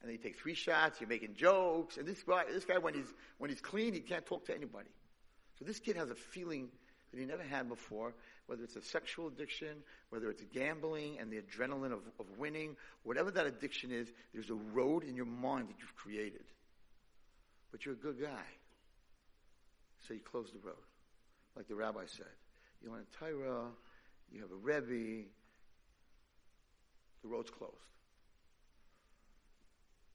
And 0.01 0.09
then 0.09 0.13
you 0.13 0.19
take 0.19 0.39
three 0.39 0.55
shots, 0.55 1.01
you're 1.01 1.09
making 1.09 1.35
jokes. 1.35 1.97
And 1.97 2.07
this 2.07 2.23
guy, 2.23 2.45
this 2.53 2.65
guy 2.65 2.79
when 2.79 2.95
he's, 2.95 3.13
when 3.39 3.51
he's 3.51 3.61
clean, 3.61 3.95
he 3.95 4.01
can't 4.01 4.25
talk 4.25 4.47
to 4.47 4.55
anybody. 4.55 4.91
So 5.59 5.65
this 5.65 5.81
kid 5.81 5.97
has 5.97 6.11
a 6.11 6.15
feeling 6.15 6.69
that 7.11 7.19
he 7.19 7.27
never 7.27 7.43
had 7.43 7.69
before 7.69 8.15
whether 8.49 8.65
it's 8.65 8.77
a 8.77 8.83
sexual 8.83 9.29
addiction, 9.29 9.77
whether 10.09 10.31
it's 10.31 10.43
gambling 10.55 11.19
and 11.21 11.31
the 11.31 11.37
adrenaline 11.37 11.93
of, 11.93 12.01
of 12.19 12.27
winning, 12.39 12.77
whatever 13.03 13.31
that 13.31 13.47
addiction 13.47 13.93
is, 13.93 14.09
there's 14.33 14.49
a 14.49 14.55
road 14.73 15.05
in 15.05 15.15
your 15.15 15.27
mind 15.27 15.69
that 15.69 15.75
you've 15.79 15.95
created. 15.95 16.45
But 17.71 17.85
you're 17.85 17.95
a 17.95 17.99
good 17.99 18.19
guy. 18.19 18.47
So 20.07 20.15
you 20.15 20.21
close 20.21 20.51
the 20.51 20.67
road. 20.67 20.77
Like 21.57 21.69
the 21.69 21.75
rabbi 21.75 22.07
said. 22.07 22.27
You 22.83 22.91
want 22.91 23.03
a 23.03 23.19
Torah, 23.19 23.67
you 24.33 24.41
have 24.41 24.51
a 24.51 24.55
Rebbe, 24.55 25.29
the 27.23 27.29
road's 27.29 27.51
closed. 27.51 27.75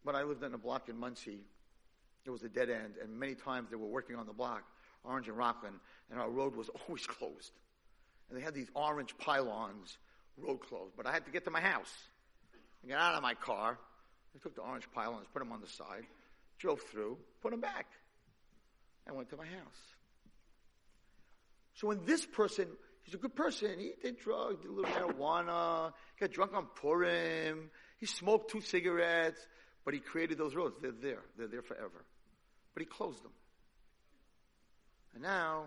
When 0.03 0.15
I 0.15 0.23
lived 0.23 0.43
in 0.43 0.53
a 0.53 0.57
block 0.57 0.89
in 0.89 0.97
Monsey, 0.97 1.39
it 2.25 2.29
was 2.29 2.43
a 2.43 2.49
dead 2.49 2.69
end, 2.69 2.95
and 3.01 3.19
many 3.19 3.35
times 3.35 3.69
they 3.69 3.75
were 3.75 3.87
working 3.87 4.15
on 4.15 4.25
the 4.25 4.33
block, 4.33 4.63
Orange 5.03 5.27
and 5.27 5.37
Rockland, 5.37 5.75
and 6.11 6.19
our 6.19 6.29
road 6.29 6.55
was 6.55 6.69
always 6.87 7.05
closed 7.05 7.51
and 8.33 8.41
they 8.41 8.43
had 8.43 8.55
these 8.55 8.69
orange 8.73 9.15
pylons, 9.17 9.97
road 10.37 10.59
closed. 10.61 10.93
But 10.97 11.05
I 11.05 11.11
had 11.11 11.25
to 11.25 11.31
get 11.31 11.45
to 11.45 11.51
my 11.51 11.61
house. 11.61 11.93
I 12.83 12.89
got 12.89 12.99
out 12.99 13.15
of 13.15 13.21
my 13.21 13.35
car. 13.35 13.77
I 14.35 14.39
took 14.41 14.55
the 14.55 14.61
orange 14.61 14.87
pylons, 14.93 15.27
put 15.31 15.39
them 15.39 15.51
on 15.51 15.61
the 15.61 15.67
side, 15.67 16.05
drove 16.57 16.81
through, 16.91 17.17
put 17.43 17.51
them 17.51 17.61
back. 17.61 17.85
I 19.07 19.11
went 19.11 19.29
to 19.29 19.37
my 19.37 19.45
house. 19.45 19.81
So 21.75 21.87
when 21.87 22.05
this 22.05 22.25
person, 22.25 22.67
he's 23.03 23.13
a 23.13 23.17
good 23.17 23.35
person, 23.35 23.79
he 23.79 23.91
did 24.01 24.17
drugs, 24.17 24.61
did 24.61 24.71
a 24.71 24.73
little 24.73 24.91
marijuana, 24.91 25.91
got 26.19 26.31
drunk 26.31 26.53
on 26.55 26.65
Purim, 26.75 27.69
he 27.99 28.07
smoked 28.07 28.49
two 28.49 28.61
cigarettes, 28.61 29.45
but 29.85 29.93
he 29.93 29.99
created 29.99 30.37
those 30.37 30.55
roads. 30.55 30.75
They're 30.81 30.91
there. 30.91 31.21
They're 31.37 31.47
there 31.47 31.61
forever. 31.61 32.05
But 32.73 32.81
he 32.81 32.85
closed 32.85 33.23
them. 33.23 33.31
And 35.13 35.23
now 35.23 35.65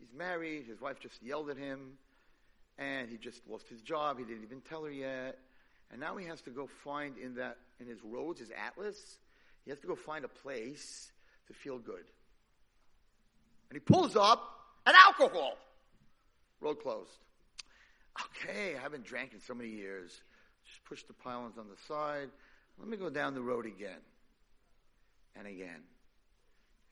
He's 0.00 0.12
married. 0.16 0.64
His 0.66 0.80
wife 0.80 0.98
just 1.00 1.22
yelled 1.22 1.50
at 1.50 1.56
him. 1.56 1.92
And 2.78 3.08
he 3.08 3.18
just 3.18 3.40
lost 3.48 3.68
his 3.68 3.82
job. 3.82 4.18
He 4.18 4.24
didn't 4.24 4.44
even 4.44 4.62
tell 4.62 4.84
her 4.84 4.90
yet. 4.90 5.38
And 5.92 6.00
now 6.00 6.16
he 6.16 6.26
has 6.26 6.40
to 6.42 6.50
go 6.50 6.68
find 6.82 7.18
in 7.18 7.34
that, 7.34 7.58
in 7.78 7.86
his 7.86 7.98
roads, 8.02 8.40
his 8.40 8.50
atlas, 8.50 9.18
he 9.64 9.70
has 9.70 9.80
to 9.80 9.86
go 9.86 9.94
find 9.94 10.24
a 10.24 10.28
place 10.28 11.12
to 11.48 11.52
feel 11.52 11.78
good. 11.78 12.04
And 13.68 13.74
he 13.74 13.80
pulls 13.80 14.16
up 14.16 14.42
an 14.86 14.94
alcohol. 14.96 15.58
Road 16.60 16.80
closed. 16.80 17.10
Okay, 18.36 18.76
I 18.76 18.80
haven't 18.80 19.04
drank 19.04 19.32
in 19.34 19.40
so 19.40 19.54
many 19.54 19.70
years. 19.70 20.10
Just 20.66 20.84
push 20.84 21.02
the 21.02 21.12
pylons 21.12 21.58
on 21.58 21.66
the 21.68 21.76
side. 21.86 22.30
Let 22.80 22.88
me 22.88 22.96
go 22.96 23.10
down 23.10 23.34
the 23.34 23.42
road 23.42 23.66
again. 23.66 24.00
And 25.36 25.46
again. 25.46 25.82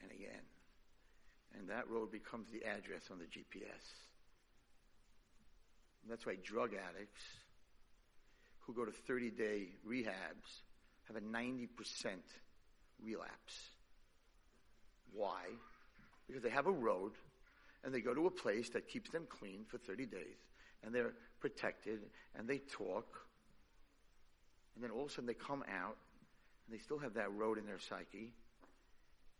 And 0.02 0.12
again 0.12 0.42
and 1.58 1.68
that 1.68 1.88
road 1.88 2.10
becomes 2.10 2.48
the 2.50 2.64
address 2.64 3.02
on 3.10 3.18
the 3.18 3.24
GPS. 3.24 3.84
And 6.02 6.10
that's 6.10 6.26
why 6.26 6.36
drug 6.42 6.70
addicts 6.74 7.22
who 8.60 8.74
go 8.74 8.84
to 8.84 8.92
30 8.92 9.30
day 9.30 9.68
rehabs 9.86 10.62
have 11.06 11.16
a 11.16 11.20
90% 11.20 11.68
relapse. 13.02 13.54
Why? 15.12 15.44
Because 16.26 16.42
they 16.42 16.50
have 16.50 16.66
a 16.66 16.72
road 16.72 17.12
and 17.82 17.94
they 17.94 18.00
go 18.00 18.14
to 18.14 18.26
a 18.26 18.30
place 18.30 18.68
that 18.70 18.88
keeps 18.88 19.10
them 19.10 19.26
clean 19.28 19.64
for 19.68 19.78
30 19.78 20.06
days 20.06 20.36
and 20.84 20.94
they're 20.94 21.14
protected 21.40 22.00
and 22.36 22.46
they 22.46 22.58
talk. 22.58 23.06
And 24.78 24.84
then 24.84 24.92
all 24.92 25.06
of 25.06 25.10
a 25.10 25.12
sudden 25.12 25.26
they 25.26 25.34
come 25.34 25.64
out 25.68 25.96
and 26.66 26.78
they 26.78 26.78
still 26.78 26.98
have 26.98 27.14
that 27.14 27.34
road 27.34 27.58
in 27.58 27.66
their 27.66 27.80
psyche. 27.80 28.30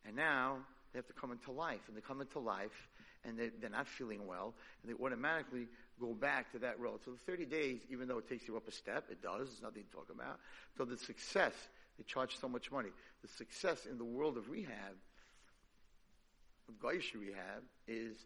And 0.04 0.16
now 0.16 0.56
they 0.92 0.98
have 0.98 1.06
to 1.06 1.12
come 1.12 1.30
into 1.30 1.52
life. 1.52 1.82
And 1.86 1.96
they 1.96 2.00
come 2.00 2.20
into 2.20 2.40
life 2.40 2.88
and 3.24 3.38
they, 3.38 3.50
they're 3.60 3.70
not 3.70 3.86
feeling 3.86 4.26
well, 4.26 4.54
and 4.82 4.92
they 4.92 5.04
automatically 5.04 5.66
go 6.00 6.14
back 6.14 6.52
to 6.52 6.58
that 6.60 6.78
road. 6.78 7.00
So 7.04 7.10
the 7.12 7.18
30 7.18 7.46
days, 7.46 7.80
even 7.90 8.08
though 8.08 8.18
it 8.18 8.28
takes 8.28 8.46
you 8.46 8.56
up 8.56 8.68
a 8.68 8.72
step, 8.72 9.04
it 9.10 9.22
does, 9.22 9.48
there's 9.48 9.62
nothing 9.62 9.84
to 9.84 9.90
talk 9.90 10.08
about. 10.12 10.38
So 10.76 10.84
the 10.84 10.96
success, 10.96 11.52
they 11.96 12.04
charge 12.04 12.38
so 12.38 12.48
much 12.48 12.70
money. 12.70 12.90
The 13.22 13.28
success 13.28 13.86
in 13.86 13.98
the 13.98 14.04
world 14.04 14.36
of 14.36 14.48
rehab, 14.50 14.94
of 16.68 16.74
Goyish 16.78 17.14
rehab, 17.14 17.62
is 17.86 18.16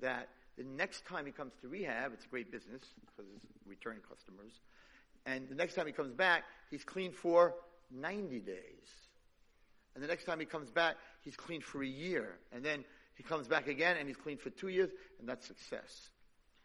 that 0.00 0.28
the 0.58 0.64
next 0.64 1.06
time 1.06 1.24
he 1.24 1.32
comes 1.32 1.52
to 1.62 1.68
rehab, 1.68 2.12
it's 2.12 2.26
a 2.26 2.28
great 2.28 2.52
business 2.52 2.82
because 3.00 3.30
it's 3.34 3.46
returning 3.66 4.02
customers. 4.06 4.52
And 5.26 5.48
the 5.48 5.54
next 5.54 5.74
time 5.74 5.86
he 5.86 5.92
comes 5.92 6.12
back, 6.12 6.44
he's 6.70 6.84
clean 6.84 7.12
for 7.12 7.54
90 7.90 8.40
days. 8.40 8.56
And 9.94 10.02
the 10.02 10.08
next 10.08 10.24
time 10.24 10.40
he 10.40 10.46
comes 10.46 10.70
back, 10.70 10.96
he's 11.20 11.36
clean 11.36 11.60
for 11.60 11.82
a 11.82 11.86
year. 11.86 12.38
And 12.52 12.64
then 12.64 12.84
he 13.14 13.22
comes 13.22 13.46
back 13.46 13.68
again 13.68 13.96
and 13.98 14.08
he's 14.08 14.16
clean 14.16 14.38
for 14.38 14.50
two 14.50 14.68
years, 14.68 14.90
and 15.20 15.28
that's 15.28 15.46
success. 15.46 16.10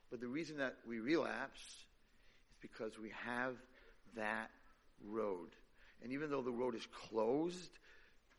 But 0.09 0.21
the 0.21 0.27
reason 0.27 0.57
that 0.57 0.75
we 0.87 0.99
relapse 0.99 1.59
is 1.59 2.57
because 2.61 2.97
we 2.97 3.11
have 3.25 3.55
that 4.15 4.49
road. 5.05 5.49
And 6.01 6.13
even 6.13 6.29
though 6.29 6.41
the 6.41 6.51
road 6.51 6.75
is 6.75 6.87
closed, 7.09 7.71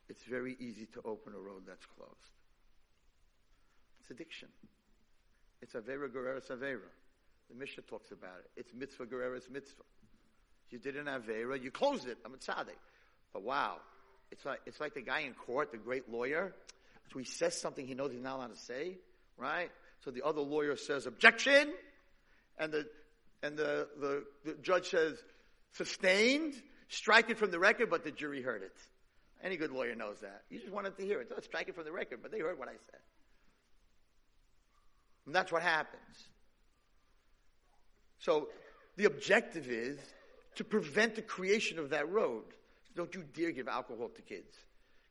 it's 0.07 0.23
very 0.23 0.57
easy 0.59 0.87
to 0.93 1.01
open 1.05 1.33
a 1.33 1.39
road 1.39 1.63
that's 1.67 1.85
closed. 1.85 2.13
It's 4.01 4.09
addiction. 4.09 4.47
It's 5.61 5.73
Avera 5.73 6.09
goreres 6.09 6.49
Avera. 6.49 6.89
The 7.49 7.55
Mishnah 7.55 7.83
talks 7.83 8.11
about 8.11 8.39
it. 8.39 8.51
It's 8.55 8.73
mitzvah 8.73 9.05
goreres 9.05 9.49
mitzvah. 9.51 9.83
You 10.71 10.79
did 10.79 10.95
an 10.95 11.05
Avera, 11.05 11.61
you 11.61 11.71
closed 11.71 12.07
it. 12.07 12.17
I'm 12.25 12.33
a 12.33 12.37
tzaddik. 12.37 12.77
But 13.33 13.43
wow, 13.43 13.77
it's 14.31 14.45
like, 14.45 14.59
it's 14.65 14.79
like 14.79 14.93
the 14.93 15.01
guy 15.01 15.21
in 15.21 15.33
court, 15.33 15.71
the 15.71 15.77
great 15.77 16.11
lawyer. 16.11 16.53
So 17.11 17.19
he 17.19 17.25
says 17.25 17.59
something 17.59 17.87
he 17.87 17.95
knows 17.95 18.11
he's 18.11 18.21
not 18.21 18.37
allowed 18.37 18.53
to 18.53 18.61
say, 18.61 18.97
right? 19.37 19.71
So 20.05 20.11
the 20.11 20.23
other 20.23 20.41
lawyer 20.41 20.75
says, 20.75 21.05
objection. 21.05 21.73
And 22.57 22.71
the, 22.71 22.85
and 23.41 23.57
the, 23.57 23.87
the, 23.99 24.23
the 24.45 24.53
judge 24.61 24.89
says, 24.89 25.17
sustained, 25.73 26.53
strike 26.89 27.29
it 27.29 27.37
from 27.37 27.51
the 27.51 27.59
record, 27.59 27.89
but 27.89 28.03
the 28.03 28.11
jury 28.11 28.41
heard 28.41 28.61
it. 28.61 28.75
Any 29.43 29.57
good 29.57 29.71
lawyer 29.71 29.95
knows 29.95 30.19
that. 30.21 30.43
You 30.49 30.59
just 30.59 30.71
wanted 30.71 30.97
to 30.97 31.03
hear 31.03 31.21
it. 31.21 31.31
Strike 31.45 31.69
it 31.69 31.75
from 31.75 31.85
the 31.85 31.91
record, 31.91 32.19
but 32.21 32.31
they 32.31 32.39
heard 32.39 32.59
what 32.59 32.67
I 32.67 32.73
said. 32.73 32.99
And 35.25 35.33
that's 35.33 35.51
what 35.51 35.61
happens. 35.61 36.01
So 38.19 38.49
the 38.97 39.05
objective 39.05 39.67
is 39.67 39.97
to 40.55 40.63
prevent 40.63 41.15
the 41.15 41.21
creation 41.21 41.79
of 41.79 41.89
that 41.91 42.09
road. 42.09 42.43
Don't 42.95 43.13
you 43.13 43.23
dare 43.33 43.51
give 43.51 43.67
alcohol 43.67 44.09
to 44.09 44.21
kids 44.21 44.55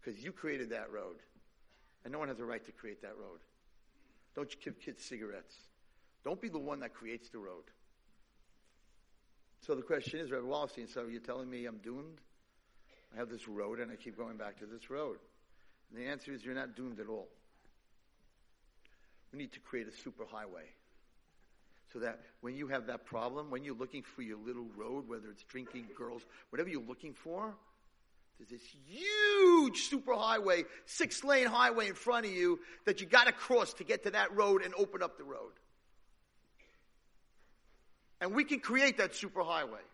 because 0.00 0.22
you 0.22 0.32
created 0.32 0.70
that 0.70 0.92
road. 0.92 1.16
And 2.04 2.12
no 2.12 2.18
one 2.18 2.28
has 2.28 2.38
a 2.38 2.44
right 2.44 2.64
to 2.64 2.72
create 2.72 3.02
that 3.02 3.16
road. 3.18 3.40
Don't 4.34 4.52
you 4.52 4.60
give 4.62 4.80
kids 4.80 5.04
cigarettes. 5.04 5.54
Don't 6.24 6.40
be 6.40 6.48
the 6.48 6.58
one 6.58 6.80
that 6.80 6.94
creates 6.94 7.28
the 7.30 7.38
road. 7.38 7.64
So 9.60 9.74
the 9.74 9.82
question 9.82 10.20
is, 10.20 10.30
Reverend 10.30 10.52
Wallerstein, 10.52 10.92
so 10.92 11.06
you're 11.06 11.20
telling 11.20 11.50
me 11.50 11.66
I'm 11.66 11.78
doomed? 11.78 12.20
I 13.14 13.18
have 13.18 13.28
this 13.28 13.48
road 13.48 13.80
and 13.80 13.90
I 13.90 13.96
keep 13.96 14.16
going 14.16 14.36
back 14.36 14.58
to 14.58 14.66
this 14.66 14.90
road. 14.90 15.18
And 15.90 16.00
the 16.00 16.08
answer 16.08 16.32
is 16.32 16.44
you're 16.44 16.54
not 16.54 16.76
doomed 16.76 17.00
at 17.00 17.08
all. 17.08 17.28
We 19.32 19.38
need 19.38 19.52
to 19.52 19.60
create 19.60 19.86
a 19.86 20.08
superhighway. 20.08 20.68
So 21.92 22.00
that 22.00 22.20
when 22.42 22.54
you 22.54 22.68
have 22.68 22.86
that 22.88 23.06
problem, 23.06 23.50
when 23.50 23.64
you're 23.64 23.74
looking 23.74 24.02
for 24.02 24.22
your 24.22 24.38
little 24.38 24.66
road, 24.76 25.08
whether 25.08 25.30
it's 25.30 25.42
drinking, 25.44 25.86
girls, 25.96 26.22
whatever 26.50 26.68
you're 26.68 26.82
looking 26.82 27.14
for, 27.14 27.54
there's 28.38 28.50
this 28.50 28.68
huge 28.86 29.90
superhighway, 29.90 30.64
six 30.86 31.24
lane 31.24 31.46
highway 31.46 31.88
in 31.88 31.94
front 31.94 32.26
of 32.26 32.32
you 32.32 32.60
that 32.84 33.00
you 33.00 33.06
got 33.06 33.26
to 33.26 33.32
cross 33.32 33.72
to 33.74 33.84
get 33.84 34.04
to 34.04 34.10
that 34.10 34.36
road 34.36 34.62
and 34.62 34.74
open 34.74 35.02
up 35.02 35.18
the 35.18 35.24
road. 35.24 35.52
And 38.20 38.34
we 38.34 38.44
can 38.44 38.60
create 38.60 38.98
that 38.98 39.12
superhighway. 39.12 39.84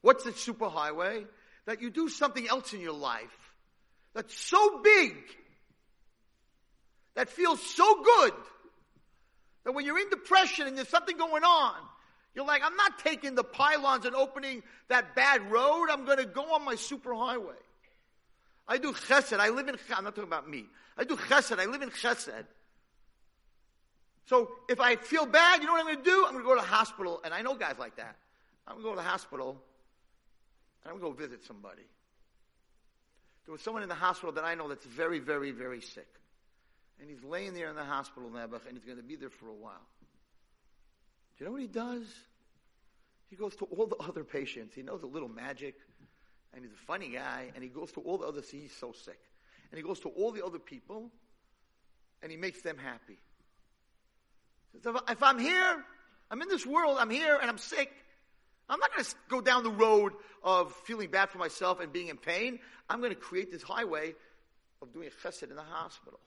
What's 0.00 0.24
the 0.24 0.30
superhighway? 0.30 1.26
That 1.66 1.82
you 1.82 1.90
do 1.90 2.08
something 2.08 2.48
else 2.48 2.72
in 2.72 2.80
your 2.80 2.92
life 2.92 3.52
that's 4.14 4.34
so 4.34 4.80
big, 4.82 5.14
that 7.14 7.28
feels 7.28 7.60
so 7.60 8.02
good, 8.02 8.32
that 9.68 9.72
when 9.72 9.84
you're 9.84 9.98
in 9.98 10.08
depression 10.08 10.66
and 10.66 10.78
there's 10.78 10.88
something 10.88 11.18
going 11.18 11.44
on, 11.44 11.74
you're 12.34 12.46
like, 12.46 12.62
I'm 12.64 12.74
not 12.76 12.98
taking 13.00 13.34
the 13.34 13.44
pylons 13.44 14.06
and 14.06 14.14
opening 14.14 14.62
that 14.88 15.14
bad 15.14 15.50
road. 15.50 15.88
I'm 15.90 16.06
going 16.06 16.16
to 16.16 16.24
go 16.24 16.54
on 16.54 16.64
my 16.64 16.74
superhighway. 16.74 17.60
I 18.66 18.78
do 18.78 18.94
chesed. 18.94 19.38
I 19.38 19.50
live 19.50 19.68
in, 19.68 19.76
I'm 19.94 20.04
not 20.04 20.14
talking 20.14 20.26
about 20.26 20.48
me. 20.48 20.64
I 20.96 21.04
do 21.04 21.16
chesed. 21.16 21.60
I 21.60 21.66
live 21.66 21.82
in 21.82 21.90
chesed. 21.90 22.46
So 24.24 24.52
if 24.70 24.80
I 24.80 24.96
feel 24.96 25.26
bad, 25.26 25.60
you 25.60 25.66
know 25.66 25.72
what 25.72 25.80
I'm 25.80 25.92
going 25.92 26.02
to 26.02 26.10
do? 26.10 26.24
I'm 26.24 26.32
going 26.32 26.44
to 26.44 26.48
go 26.48 26.54
to 26.54 26.62
the 26.62 26.66
hospital. 26.66 27.20
And 27.22 27.34
I 27.34 27.42
know 27.42 27.54
guys 27.54 27.74
like 27.78 27.96
that. 27.96 28.16
I'm 28.66 28.76
going 28.76 28.84
to 28.84 28.88
go 28.88 28.94
to 28.94 29.02
the 29.02 29.06
hospital 29.06 29.60
and 30.82 30.94
I'm 30.94 30.98
going 30.98 31.12
to 31.12 31.18
go 31.18 31.26
visit 31.26 31.44
somebody. 31.44 31.84
There 33.44 33.52
was 33.52 33.60
someone 33.60 33.82
in 33.82 33.90
the 33.90 33.94
hospital 33.94 34.32
that 34.32 34.44
I 34.44 34.54
know 34.54 34.66
that's 34.66 34.86
very, 34.86 35.18
very, 35.18 35.50
very 35.50 35.82
sick. 35.82 36.08
And 37.00 37.08
he's 37.08 37.22
laying 37.22 37.54
there 37.54 37.70
in 37.70 37.76
the 37.76 37.84
hospital, 37.84 38.28
Nebuch, 38.28 38.66
and 38.66 38.76
he's 38.76 38.84
going 38.84 38.96
to 38.96 39.02
be 39.02 39.16
there 39.16 39.30
for 39.30 39.48
a 39.48 39.54
while. 39.54 39.86
Do 41.36 41.44
you 41.44 41.46
know 41.46 41.52
what 41.52 41.60
he 41.60 41.68
does? 41.68 42.06
He 43.30 43.36
goes 43.36 43.54
to 43.56 43.66
all 43.66 43.86
the 43.86 43.96
other 43.96 44.24
patients. 44.24 44.74
He 44.74 44.82
knows 44.82 45.02
a 45.02 45.06
little 45.06 45.28
magic, 45.28 45.76
and 46.52 46.64
he's 46.64 46.72
a 46.72 46.86
funny 46.86 47.10
guy, 47.10 47.52
and 47.54 47.62
he 47.62 47.68
goes 47.68 47.92
to 47.92 48.00
all 48.00 48.18
the 48.18 48.26
others. 48.26 48.50
He's 48.50 48.72
so 48.72 48.92
sick. 48.92 49.20
And 49.70 49.76
he 49.76 49.82
goes 49.82 50.00
to 50.00 50.08
all 50.08 50.32
the 50.32 50.44
other 50.44 50.58
people, 50.58 51.10
and 52.22 52.32
he 52.32 52.36
makes 52.38 52.62
them 52.62 52.78
happy. 52.78 53.18
If 54.74 55.22
I'm 55.22 55.38
here, 55.38 55.84
I'm 56.30 56.42
in 56.42 56.48
this 56.48 56.66
world, 56.66 56.96
I'm 56.98 57.10
here, 57.10 57.38
and 57.40 57.48
I'm 57.48 57.58
sick, 57.58 57.92
I'm 58.68 58.80
not 58.80 58.92
going 58.92 59.04
to 59.04 59.14
go 59.28 59.40
down 59.40 59.62
the 59.62 59.70
road 59.70 60.12
of 60.42 60.72
feeling 60.84 61.10
bad 61.10 61.30
for 61.30 61.38
myself 61.38 61.80
and 61.80 61.92
being 61.92 62.08
in 62.08 62.16
pain. 62.16 62.58
I'm 62.88 63.00
going 63.00 63.14
to 63.14 63.20
create 63.20 63.50
this 63.50 63.62
highway 63.62 64.14
of 64.82 64.92
doing 64.92 65.08
a 65.08 65.26
chesed 65.26 65.48
in 65.48 65.56
the 65.56 65.62
hospital. 65.62 66.20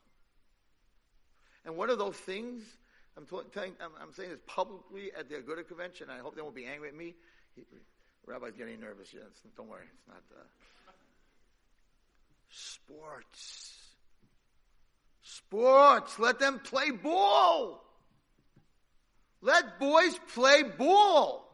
And 1.65 1.77
one 1.77 1.89
of 1.89 1.99
those 1.99 2.15
things, 2.15 2.63
I'm, 3.17 3.25
telling, 3.25 3.73
I'm, 3.81 3.91
I'm 4.01 4.13
saying 4.13 4.29
this 4.29 4.39
publicly 4.47 5.11
at 5.17 5.29
the 5.29 5.35
Aguda 5.35 5.67
convention, 5.67 6.07
I 6.09 6.19
hope 6.19 6.35
they 6.35 6.41
won't 6.41 6.55
be 6.55 6.65
angry 6.65 6.89
at 6.89 6.95
me. 6.95 7.15
He, 7.55 7.63
Rabbi's 8.25 8.55
getting 8.55 8.79
nervous. 8.79 9.13
Don't 9.57 9.67
worry, 9.67 9.85
it's 9.93 10.07
not. 10.07 10.23
Uh, 10.31 10.43
sports. 12.49 13.77
Sports. 15.23 16.19
Let 16.19 16.39
them 16.39 16.59
play 16.59 16.91
ball. 16.91 17.83
Let 19.41 19.79
boys 19.79 20.19
play 20.33 20.63
ball. 20.63 21.47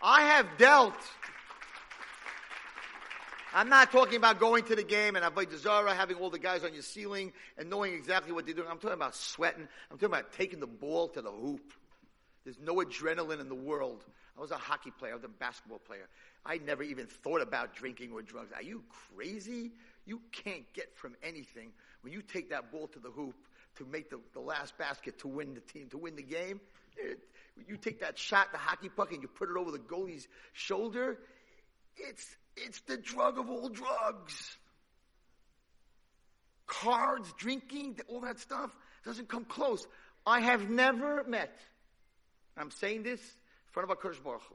I 0.00 0.22
have 0.22 0.46
dealt. 0.58 0.94
I'm 3.54 3.68
not 3.68 3.92
talking 3.92 4.16
about 4.16 4.40
going 4.40 4.64
to 4.64 4.76
the 4.76 4.82
game 4.82 5.14
and 5.14 5.24
Avodah 5.24 5.58
Zarah, 5.58 5.94
having 5.94 6.16
all 6.16 6.30
the 6.30 6.38
guys 6.38 6.64
on 6.64 6.72
your 6.72 6.82
ceiling 6.82 7.32
and 7.58 7.68
knowing 7.68 7.92
exactly 7.92 8.32
what 8.32 8.46
they're 8.46 8.54
doing. 8.54 8.68
I'm 8.70 8.78
talking 8.78 8.94
about 8.94 9.14
sweating. 9.14 9.68
I'm 9.90 9.98
talking 9.98 10.14
about 10.14 10.32
taking 10.32 10.58
the 10.58 10.66
ball 10.66 11.08
to 11.08 11.20
the 11.20 11.30
hoop. 11.30 11.72
There's 12.44 12.58
no 12.58 12.76
adrenaline 12.76 13.40
in 13.40 13.48
the 13.48 13.54
world. 13.54 14.04
I 14.36 14.40
was 14.40 14.50
a 14.50 14.56
hockey 14.56 14.90
player. 14.90 15.12
I 15.12 15.16
was 15.16 15.24
a 15.24 15.28
basketball 15.28 15.80
player. 15.80 16.08
I 16.46 16.58
never 16.58 16.82
even 16.82 17.06
thought 17.06 17.42
about 17.42 17.74
drinking 17.74 18.12
or 18.12 18.22
drugs. 18.22 18.50
Are 18.54 18.62
you 18.62 18.82
crazy? 19.14 19.70
You 20.06 20.20
can't 20.32 20.64
get 20.72 20.96
from 20.96 21.14
anything 21.22 21.72
when 22.00 22.12
you 22.12 22.22
take 22.22 22.50
that 22.50 22.72
ball 22.72 22.88
to 22.88 22.98
the 22.98 23.10
hoop 23.10 23.36
to 23.76 23.84
make 23.84 24.10
the, 24.10 24.18
the 24.32 24.40
last 24.40 24.76
basket 24.78 25.18
to 25.20 25.28
win 25.28 25.54
the 25.54 25.60
team, 25.60 25.88
to 25.90 25.98
win 25.98 26.16
the 26.16 26.22
game. 26.22 26.60
It, 26.96 27.20
you 27.68 27.76
take 27.76 28.00
that 28.00 28.18
shot, 28.18 28.50
the 28.50 28.58
hockey 28.58 28.88
puck, 28.88 29.12
and 29.12 29.22
you 29.22 29.28
put 29.28 29.50
it 29.50 29.56
over 29.56 29.70
the 29.70 29.78
goalie's 29.78 30.26
shoulder. 30.52 31.18
It's, 31.96 32.36
it's 32.56 32.80
the 32.82 32.96
drug 32.96 33.38
of 33.38 33.50
all 33.50 33.68
drugs. 33.68 34.56
Cards, 36.66 37.32
drinking, 37.36 37.98
all 38.08 38.20
that 38.20 38.38
stuff 38.38 38.74
doesn't 39.04 39.28
come 39.28 39.44
close. 39.44 39.86
I 40.26 40.40
have 40.40 40.70
never 40.70 41.24
met, 41.24 41.56
I'm 42.56 42.70
saying 42.70 43.02
this 43.02 43.20
in 43.20 43.72
front 43.72 43.90
of 43.90 43.90
a 43.90 43.96
Kurdish 43.96 44.20
Baruch 44.20 44.42
Hu, 44.48 44.54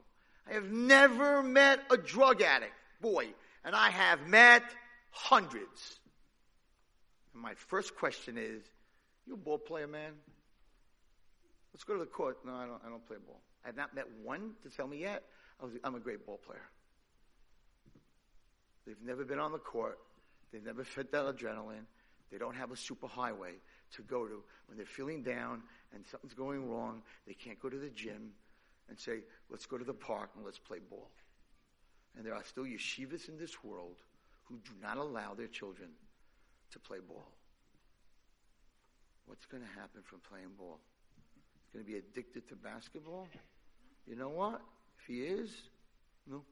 I 0.50 0.54
have 0.54 0.72
never 0.72 1.44
met 1.44 1.80
a 1.92 1.98
drug 1.98 2.42
addict, 2.42 2.74
boy, 3.02 3.28
and 3.66 3.76
I 3.76 3.90
have 3.90 4.28
met 4.28 4.64
hundreds. 5.12 6.00
And 7.34 7.44
my 7.44 7.54
first 7.56 7.96
question 7.96 8.38
is, 8.38 8.64
you 9.26 9.34
a 9.34 9.38
ball 9.38 9.58
player, 9.58 9.88
man? 9.88 10.14
Let's 11.74 11.84
go 11.84 11.94
to 11.94 12.00
the 12.00 12.06
court. 12.06 12.40
No, 12.46 12.54
I 12.54 12.66
don't, 12.66 12.82
I 12.86 12.90
don't 12.90 13.06
play 13.06 13.18
ball. 13.24 13.42
I 13.64 13.68
have 13.68 13.76
not 13.76 13.94
met 13.94 14.06
one 14.24 14.54
to 14.64 14.70
tell 14.70 14.88
me 14.88 15.00
yet 15.00 15.24
I 15.62 15.66
was, 15.66 15.74
I'm 15.84 15.96
a 15.96 16.00
great 16.00 16.26
ball 16.26 16.38
player. 16.38 16.62
They've 18.88 18.96
never 19.06 19.26
been 19.26 19.40
on 19.40 19.52
the 19.52 19.60
court. 19.60 20.00
They've 20.52 20.66
never 20.66 20.86
felt 20.86 21.12
that 21.12 21.26
adrenaline. 21.26 21.86
They 22.32 22.38
don't 22.38 22.56
have 22.56 22.72
a 22.72 22.76
superhighway 22.76 23.60
to 23.96 24.02
go 24.02 24.26
to 24.26 24.42
when 24.68 24.78
they're 24.78 24.86
feeling 24.86 25.24
down 25.24 25.62
and 25.94 26.06
something's 26.06 26.34
going 26.34 26.70
wrong. 26.70 27.02
They 27.28 27.34
can't 27.34 27.60
go 27.60 27.70
to 27.70 27.78
the 27.78 27.90
gym 27.90 28.32
and 28.90 28.98
say, 28.98 29.20
let's 29.50 29.66
go 29.66 29.78
to 29.78 29.84
the 29.84 29.94
park 29.94 30.30
and 30.36 30.46
let's 30.46 30.58
play 30.58 30.80
ball. 30.90 31.10
And 32.16 32.26
there 32.26 32.34
are 32.34 32.44
still 32.44 32.64
yeshivas 32.64 33.28
in 33.28 33.38
this 33.38 33.64
world 33.64 33.98
who 34.46 34.56
do 34.64 34.72
not 34.82 34.98
allow 34.98 35.34
their 35.34 35.48
children 35.48 35.90
to 36.72 36.80
play 36.80 37.00
ball. 37.06 37.28
What's 39.26 39.46
going 39.46 39.64
to 39.64 39.70
happen 39.80 40.02
from 40.04 40.20
playing 40.30 40.52
ball? 40.58 40.80
He's 41.66 41.74
going 41.74 41.86
to 41.86 41.92
be 41.92 41.98
addicted 41.98 42.48
to 42.48 42.56
basketball? 42.56 43.28
You 44.08 44.16
know 44.16 44.30
what? 44.30 44.62
If 45.00 45.08
he 45.08 45.24
is, 45.24 45.52
no. 46.26 46.44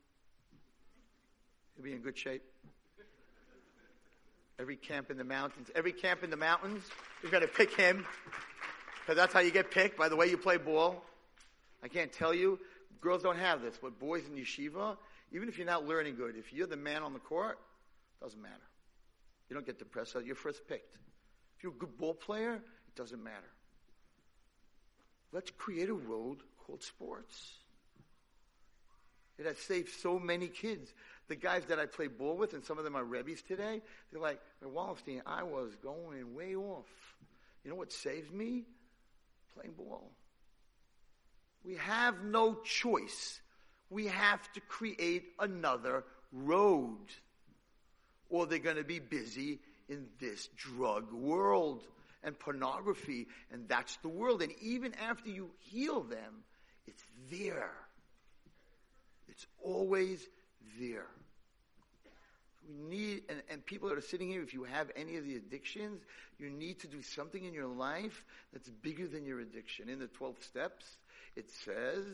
He'll 1.75 1.85
be 1.85 1.93
in 1.93 1.99
good 1.99 2.17
shape. 2.17 2.43
Every 4.57 4.77
camp 4.77 5.11
in 5.11 5.17
the 5.17 5.23
mountains, 5.23 5.69
every 5.75 5.91
camp 5.91 6.23
in 6.23 6.29
the 6.29 6.37
mountains, 6.37 6.83
you're 7.21 7.31
going 7.31 7.43
to 7.43 7.49
pick 7.49 7.75
him. 7.75 8.05
Because 9.01 9.17
that's 9.17 9.33
how 9.33 9.41
you 9.41 9.51
get 9.51 9.69
picked, 9.69 9.97
by 9.97 10.09
the 10.09 10.15
way 10.15 10.27
you 10.27 10.37
play 10.37 10.57
ball. 10.57 11.03
I 11.83 11.87
can't 11.87 12.11
tell 12.11 12.33
you, 12.33 12.59
girls 13.01 13.21
don't 13.21 13.37
have 13.37 13.61
this, 13.61 13.77
but 13.79 13.99
boys 13.99 14.23
in 14.25 14.35
yeshiva, 14.35 14.97
even 15.31 15.49
if 15.49 15.57
you're 15.57 15.67
not 15.67 15.85
learning 15.85 16.15
good, 16.15 16.35
if 16.37 16.53
you're 16.53 16.67
the 16.67 16.77
man 16.77 17.03
on 17.03 17.13
the 17.13 17.19
court, 17.19 17.59
doesn't 18.21 18.41
matter. 18.41 18.53
You 19.49 19.53
don't 19.53 19.65
get 19.65 19.77
depressed, 19.77 20.15
you're 20.25 20.35
first 20.35 20.67
picked. 20.67 20.95
If 21.57 21.63
you're 21.63 21.73
a 21.73 21.75
good 21.75 21.97
ball 21.97 22.13
player, 22.13 22.53
it 22.53 22.95
doesn't 22.95 23.23
matter. 23.23 23.51
Let's 25.31 25.51
create 25.51 25.89
a 25.89 25.93
road 25.93 26.37
called 26.65 26.81
sports. 26.81 27.55
It 29.37 29.45
has 29.45 29.57
saved 29.57 29.89
so 29.89 30.17
many 30.17 30.47
kids. 30.47 30.93
The 31.27 31.35
guys 31.35 31.63
that 31.69 31.79
I 31.79 31.85
play 31.87 32.07
ball 32.07 32.37
with, 32.37 32.53
and 32.53 32.63
some 32.63 32.77
of 32.77 32.83
them 32.83 32.95
are 32.95 33.03
Rebbe's 33.03 33.41
today, 33.41 33.81
they're 34.11 34.21
like, 34.21 34.39
Wallerstein, 34.63 35.21
I 35.25 35.43
was 35.43 35.75
going 35.81 36.35
way 36.35 36.55
off. 36.55 36.85
You 37.63 37.71
know 37.71 37.75
what 37.75 37.91
saved 37.91 38.31
me? 38.31 38.63
Playing 39.55 39.73
ball. 39.73 40.11
We 41.63 41.75
have 41.75 42.23
no 42.23 42.55
choice. 42.63 43.39
We 43.89 44.05
have 44.07 44.51
to 44.53 44.61
create 44.61 45.25
another 45.39 46.03
road. 46.31 47.07
Or 48.29 48.45
they're 48.45 48.59
going 48.59 48.75
to 48.75 48.83
be 48.83 48.99
busy 48.99 49.59
in 49.89 50.07
this 50.19 50.47
drug 50.55 51.11
world 51.11 51.81
and 52.23 52.37
pornography, 52.37 53.27
and 53.51 53.67
that's 53.67 53.97
the 53.97 54.09
world. 54.09 54.41
And 54.41 54.51
even 54.61 54.93
after 54.95 55.29
you 55.29 55.51
heal 55.59 56.01
them, 56.01 56.43
it's 56.87 57.03
there. 57.31 57.71
It's 59.27 59.45
always 59.63 60.27
there. 60.79 61.07
We 62.67 62.75
need, 62.75 63.23
and, 63.29 63.41
and 63.49 63.65
people 63.65 63.89
that 63.89 63.97
are 63.97 64.01
sitting 64.01 64.27
here, 64.27 64.41
if 64.41 64.53
you 64.53 64.63
have 64.63 64.91
any 64.95 65.17
of 65.17 65.25
the 65.25 65.35
addictions, 65.35 66.01
you 66.39 66.49
need 66.49 66.79
to 66.79 66.87
do 66.87 67.01
something 67.01 67.43
in 67.43 67.53
your 67.53 67.67
life 67.67 68.23
that's 68.51 68.69
bigger 68.69 69.07
than 69.07 69.25
your 69.25 69.39
addiction. 69.39 69.87
In 69.87 69.99
the 69.99 70.07
12 70.07 70.41
steps, 70.41 70.85
it 71.35 71.49
says 71.49 72.05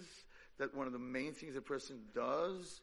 that 0.58 0.76
one 0.76 0.88
of 0.88 0.94
the 0.94 1.00
main 1.00 1.34
things 1.34 1.56
a 1.56 1.62
person 1.62 2.00
does, 2.14 2.82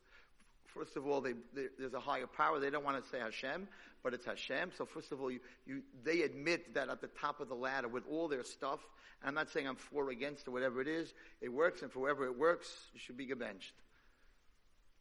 first 0.66 0.96
of 0.96 1.06
all, 1.06 1.20
they, 1.20 1.34
they, 1.54 1.66
there's 1.78 1.94
a 1.94 2.00
higher 2.00 2.26
power. 2.26 2.58
They 2.58 2.70
don't 2.70 2.84
want 2.84 3.02
to 3.02 3.10
say 3.10 3.18
Hashem, 3.18 3.68
but 4.02 4.14
it's 4.14 4.24
Hashem. 4.24 4.72
So 4.76 4.86
first 4.86 5.12
of 5.12 5.20
all, 5.20 5.30
you, 5.30 5.40
you, 5.66 5.82
they 6.04 6.22
admit 6.22 6.74
that 6.74 6.88
at 6.88 7.00
the 7.00 7.08
top 7.08 7.40
of 7.40 7.48
the 7.48 7.54
ladder 7.54 7.88
with 7.88 8.04
all 8.10 8.28
their 8.28 8.44
stuff, 8.44 8.80
I'm 9.22 9.34
not 9.34 9.50
saying 9.50 9.66
I'm 9.66 9.76
for 9.76 10.06
or 10.06 10.10
against 10.10 10.48
or 10.48 10.52
whatever 10.52 10.80
it 10.80 10.88
is, 10.88 11.12
it 11.40 11.52
works, 11.52 11.82
and 11.82 11.90
for 11.90 12.00
whoever 12.00 12.24
it 12.26 12.38
works, 12.38 12.68
you 12.94 13.00
should 13.00 13.16
be 13.16 13.30
avenged. 13.30 13.72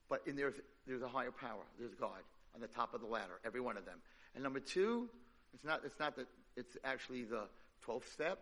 But 0.10 0.22
in 0.26 0.36
there, 0.36 0.54
there's 0.86 1.02
a 1.02 1.08
higher 1.08 1.32
power. 1.32 1.64
There's 1.80 1.94
God 1.94 2.20
on 2.56 2.62
the 2.62 2.68
top 2.68 2.94
of 2.94 3.02
the 3.02 3.08
ladder, 3.08 3.40
every 3.46 3.62
one 3.62 3.78
of 3.78 3.86
them. 3.86 4.00
And 4.34 4.44
number 4.44 4.60
two, 4.60 5.10
it's 5.54 5.64
not, 5.64 5.82
it's 5.86 6.00
not 6.00 6.16
that 6.16 6.28
it's 6.56 6.78
actually 6.84 7.24
the 7.24 7.44
12th 7.86 8.12
step, 8.12 8.40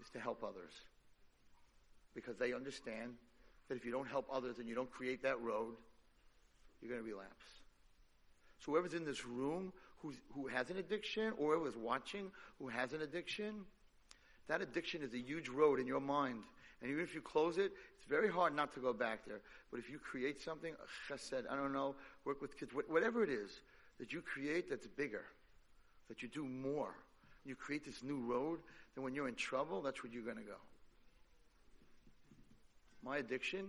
is 0.00 0.08
to 0.10 0.20
help 0.20 0.42
others. 0.44 0.72
Because 2.14 2.36
they 2.36 2.52
understand 2.52 3.14
that 3.68 3.76
if 3.76 3.84
you 3.84 3.90
don't 3.90 4.08
help 4.08 4.26
others 4.32 4.58
and 4.58 4.68
you 4.68 4.74
don't 4.74 4.90
create 4.90 5.22
that 5.22 5.40
road, 5.40 5.74
you're 6.80 6.90
going 6.90 7.02
to 7.02 7.10
relapse. 7.10 7.44
So 8.58 8.72
whoever's 8.72 8.94
in 8.94 9.04
this 9.04 9.24
room 9.26 9.72
who's, 9.98 10.16
who 10.34 10.46
has 10.48 10.70
an 10.70 10.76
addiction, 10.76 11.32
or 11.38 11.54
whoever's 11.54 11.76
watching 11.76 12.30
who 12.58 12.68
has 12.68 12.92
an 12.92 13.02
addiction, 13.02 13.64
that 14.48 14.60
addiction 14.60 15.02
is 15.02 15.14
a 15.14 15.18
huge 15.18 15.48
road 15.48 15.80
in 15.80 15.86
your 15.86 16.00
mind. 16.00 16.42
And 16.80 16.90
even 16.90 17.02
if 17.02 17.14
you 17.14 17.20
close 17.20 17.58
it, 17.58 17.72
it's 17.96 18.06
very 18.08 18.28
hard 18.28 18.54
not 18.54 18.74
to 18.74 18.80
go 18.80 18.92
back 18.92 19.20
there. 19.26 19.40
But 19.70 19.80
if 19.80 19.90
you 19.90 19.98
create 19.98 20.40
something, 20.40 20.74
chesed, 21.08 21.44
I 21.50 21.56
don't 21.56 21.72
know, 21.72 21.94
work 22.24 22.40
with 22.42 22.58
kids, 22.58 22.72
whatever 22.72 23.22
it 23.22 23.30
is 23.30 23.50
that 23.98 24.12
you 24.12 24.20
create 24.20 24.68
that's 24.68 24.86
bigger, 24.86 25.24
that 26.08 26.22
you 26.22 26.28
do 26.28 26.44
more, 26.44 26.94
you 27.44 27.54
create 27.54 27.84
this 27.84 28.02
new 28.02 28.18
road, 28.18 28.60
then 28.94 29.04
when 29.04 29.14
you're 29.14 29.28
in 29.28 29.34
trouble, 29.34 29.82
that's 29.82 30.02
where 30.02 30.12
you're 30.12 30.22
going 30.22 30.36
to 30.36 30.42
go. 30.42 30.56
My 33.02 33.18
addiction 33.18 33.66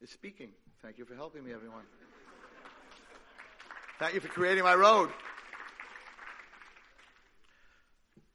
is 0.00 0.10
speaking. 0.10 0.50
Thank 0.82 0.98
you 0.98 1.04
for 1.04 1.14
helping 1.14 1.44
me, 1.44 1.52
everyone. 1.52 1.84
Thank 3.98 4.14
you 4.14 4.20
for 4.20 4.28
creating 4.28 4.64
my 4.64 4.74
road. 4.74 5.10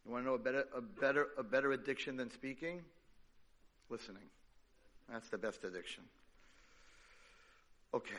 You 0.05 0.13
want 0.13 0.23
to 0.23 0.29
know 0.29 0.35
a 0.35 0.39
better, 0.39 0.65
a 0.73 0.81
better, 0.81 1.27
a 1.37 1.43
better 1.43 1.73
addiction 1.73 2.15
than 2.15 2.31
speaking? 2.31 2.81
Listening. 3.89 4.23
That's 5.09 5.29
the 5.29 5.37
best 5.37 5.63
addiction. 5.63 6.03
Okay. 7.93 8.15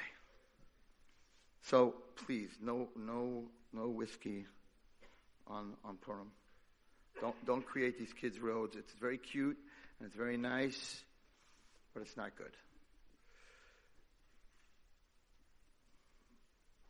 So 1.62 1.94
please, 2.26 2.50
no, 2.62 2.88
no, 2.96 3.44
no 3.72 3.88
whiskey 3.88 4.46
on 5.46 5.74
on 5.84 5.96
Purim. 5.96 6.30
Don't 7.20 7.46
don't 7.46 7.66
create 7.66 7.98
these 7.98 8.12
kids' 8.12 8.38
roads. 8.38 8.76
It's 8.76 8.92
very 8.94 9.18
cute 9.18 9.58
and 9.98 10.06
it's 10.06 10.16
very 10.16 10.36
nice, 10.36 11.02
but 11.92 12.02
it's 12.02 12.16
not 12.16 12.36
good. 12.36 12.52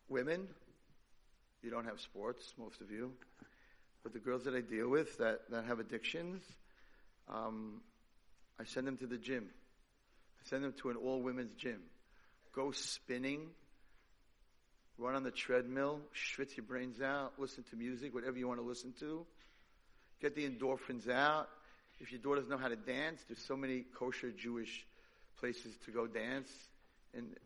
Women, 0.09 0.49
you 1.62 1.71
don't 1.71 1.85
have 1.85 2.01
sports, 2.01 2.55
most 2.59 2.81
of 2.81 2.91
you, 2.91 3.12
but 4.03 4.12
the 4.12 4.19
girls 4.19 4.45
that 4.45 4.55
I 4.55 4.61
deal 4.61 4.88
with 4.88 5.19
that, 5.19 5.51
that 5.51 5.64
have 5.67 5.81
addictions, 5.81 6.43
um, 7.29 7.83
I 8.61 8.64
send 8.64 8.87
them 8.87 8.97
to 8.99 9.07
the 9.07 9.18
gym. 9.18 9.47
I 10.40 10.49
send 10.49 10.64
them 10.64 10.75
to 10.83 10.90
an 10.90 10.97
all 10.97 11.23
women's 11.23 11.55
gym. 11.55 11.81
Go 12.55 12.73
spinning, 12.73 13.49
run 14.99 15.14
on 15.14 15.23
the 15.23 15.31
treadmill, 15.31 16.01
schwitz 16.14 16.57
your 16.57 16.64
brains 16.66 17.01
out, 17.01 17.35
listen 17.38 17.64
to 17.71 17.77
music, 17.77 18.14
whatever 18.14 18.37
you 18.37 18.49
want 18.49 18.61
to 18.61 18.66
listen 18.66 18.92
to. 19.01 19.25
Get 20.21 20.35
the 20.35 20.49
endorphins 20.49 21.09
out. 21.09 21.49
If 22.01 22.12
your 22.12 22.21
daughter 22.21 22.37
doesn't 22.40 22.51
know 22.51 22.59
how 22.59 22.68
to 22.68 22.77
dance, 22.77 23.21
there's 23.29 23.44
so 23.44 23.57
many 23.57 23.85
kosher 23.99 24.31
Jewish 24.31 24.85
places 25.38 25.75
to 25.85 25.90
go 25.90 26.07
dance. 26.07 26.51
And 27.14 27.37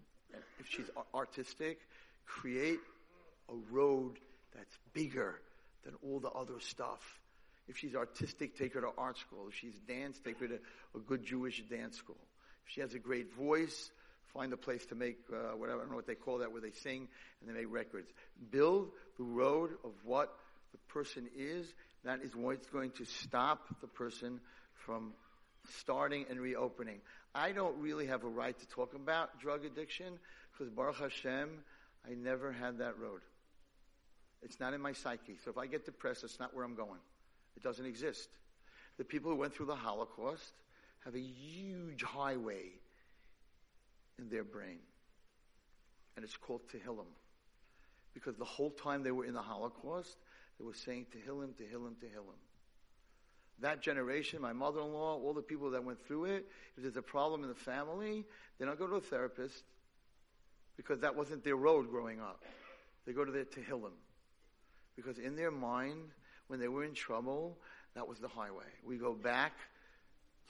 if 0.59 0.69
she's 0.69 0.91
artistic, 1.15 1.79
create 2.27 2.81
a 3.49 3.55
road 3.71 4.19
that's 4.55 4.79
bigger 4.93 5.41
than 5.85 5.95
all 6.03 6.21
the 6.21 6.31
other 6.31 6.61
stuff. 6.61 7.01
If 7.69 7.79
she's 7.79 7.95
artistic, 7.95 8.59
take 8.59 8.75
her 8.75 8.81
to 8.81 8.91
art 8.99 9.19
school. 9.19 9.47
If 9.49 9.55
she's 9.55 9.79
dance, 9.87 10.21
take 10.25 10.41
her 10.41 10.49
to 10.49 10.59
a 10.95 10.99
good 10.99 11.25
Jewish 11.25 11.63
dance 11.71 11.97
school. 11.97 12.19
If 12.67 12.73
she 12.73 12.81
has 12.81 12.95
a 12.95 12.99
great 12.99 13.33
voice, 13.35 13.91
find 14.33 14.53
a 14.53 14.57
place 14.57 14.85
to 14.87 14.95
make 14.95 15.19
uh, 15.33 15.57
whatever, 15.57 15.79
I 15.79 15.83
don't 15.83 15.91
know 15.91 15.97
what 15.97 16.07
they 16.07 16.15
call 16.15 16.39
that, 16.39 16.53
where 16.53 16.61
they 16.61 16.71
sing 16.71 17.09
and 17.41 17.49
they 17.49 17.61
make 17.61 17.73
records. 17.73 18.11
Build 18.51 18.91
the 19.17 19.25
road 19.25 19.71
of 19.85 19.93
what 20.05 20.35
the 20.73 20.79
person 20.93 21.29
is. 21.37 21.73
That 22.05 22.21
is 22.23 22.35
what's 22.35 22.67
going 22.67 22.91
to 22.93 23.05
stop 23.05 23.81
the 23.81 23.87
person 23.87 24.41
from 24.87 25.13
starting 25.79 26.27
and 26.29 26.41
reopening. 26.41 27.01
I 27.35 27.53
don't 27.53 27.79
really 27.79 28.07
have 28.07 28.25
a 28.25 28.29
right 28.29 28.59
to 28.59 28.69
talk 28.69 28.95
about 28.95 29.41
drug 29.41 29.65
addiction 29.65 30.19
because 30.53 30.73
Baruch 30.73 30.99
Hashem, 30.99 31.49
I 32.07 32.15
never 32.15 32.53
had 32.53 32.79
that 32.79 32.99
road. 32.99 33.21
It's 34.43 34.59
not 34.59 34.75
in 34.75 34.81
my 34.81 34.93
psyche. 34.93 35.39
So 35.45 35.51
if 35.51 35.59
I 35.59 35.67
get 35.67 35.85
depressed, 35.85 36.25
it's 36.25 36.41
not 36.41 36.55
where 36.55 36.65
I'm 36.65 36.75
going. 36.75 36.99
It 37.57 37.63
doesn't 37.63 37.87
exist. 37.87 38.29
The 38.99 39.05
people 39.05 39.31
who 39.31 39.37
went 39.37 39.55
through 39.55 39.67
the 39.67 39.77
Holocaust 39.77 40.53
have 41.05 41.15
a 41.15 41.21
huge 41.21 42.03
highway 42.03 42.71
in 44.19 44.29
their 44.29 44.45
brain. 44.45 44.79
And 46.17 46.25
it's 46.25 46.37
called 46.37 46.63
Tehillim. 46.69 47.07
Because 48.15 48.37
the 48.37 48.45
whole 48.45 48.71
time 48.71 49.03
they 49.03 49.11
were 49.11 49.25
in 49.25 49.35
the 49.35 49.43
Holocaust, 49.43 50.17
they 50.59 50.65
were 50.65 50.75
saying 50.75 51.07
Tehillim, 51.15 51.55
Tehillim, 51.55 51.95
Tehillim. 51.95 52.39
That 53.61 53.81
generation, 53.81 54.41
my 54.41 54.53
mother-in-law, 54.53 55.21
all 55.23 55.33
the 55.33 55.43
people 55.43 55.71
that 55.71 55.85
went 55.85 56.05
through 56.07 56.27
it, 56.27 56.47
if 56.77 56.83
there's 56.83 56.97
a 56.97 57.03
problem 57.03 57.43
in 57.43 57.49
the 57.49 57.55
family, 57.55 58.25
they 58.59 58.65
don't 58.65 58.79
go 58.79 58.87
to 58.87 58.97
a 58.97 59.01
therapist 59.01 59.65
because 60.77 61.01
that 61.01 61.15
wasn't 61.15 61.45
their 61.45 61.57
road 61.57 61.91
growing 61.91 62.21
up. 62.21 62.43
They 63.07 63.13
go 63.13 63.25
to 63.25 63.33
their 63.33 63.45
Tehillim. 63.45 63.93
Because 64.97 65.19
in 65.19 65.37
their 65.37 65.51
mind, 65.51 66.11
when 66.49 66.61
they 66.61 66.69
were 66.69 66.85
in 66.85 66.95
trouble, 66.95 67.59
that 67.95 68.07
was 68.07 68.19
the 68.19 68.29
highway. 68.29 68.65
We 68.85 68.97
go 68.97 69.15
back 69.15 69.53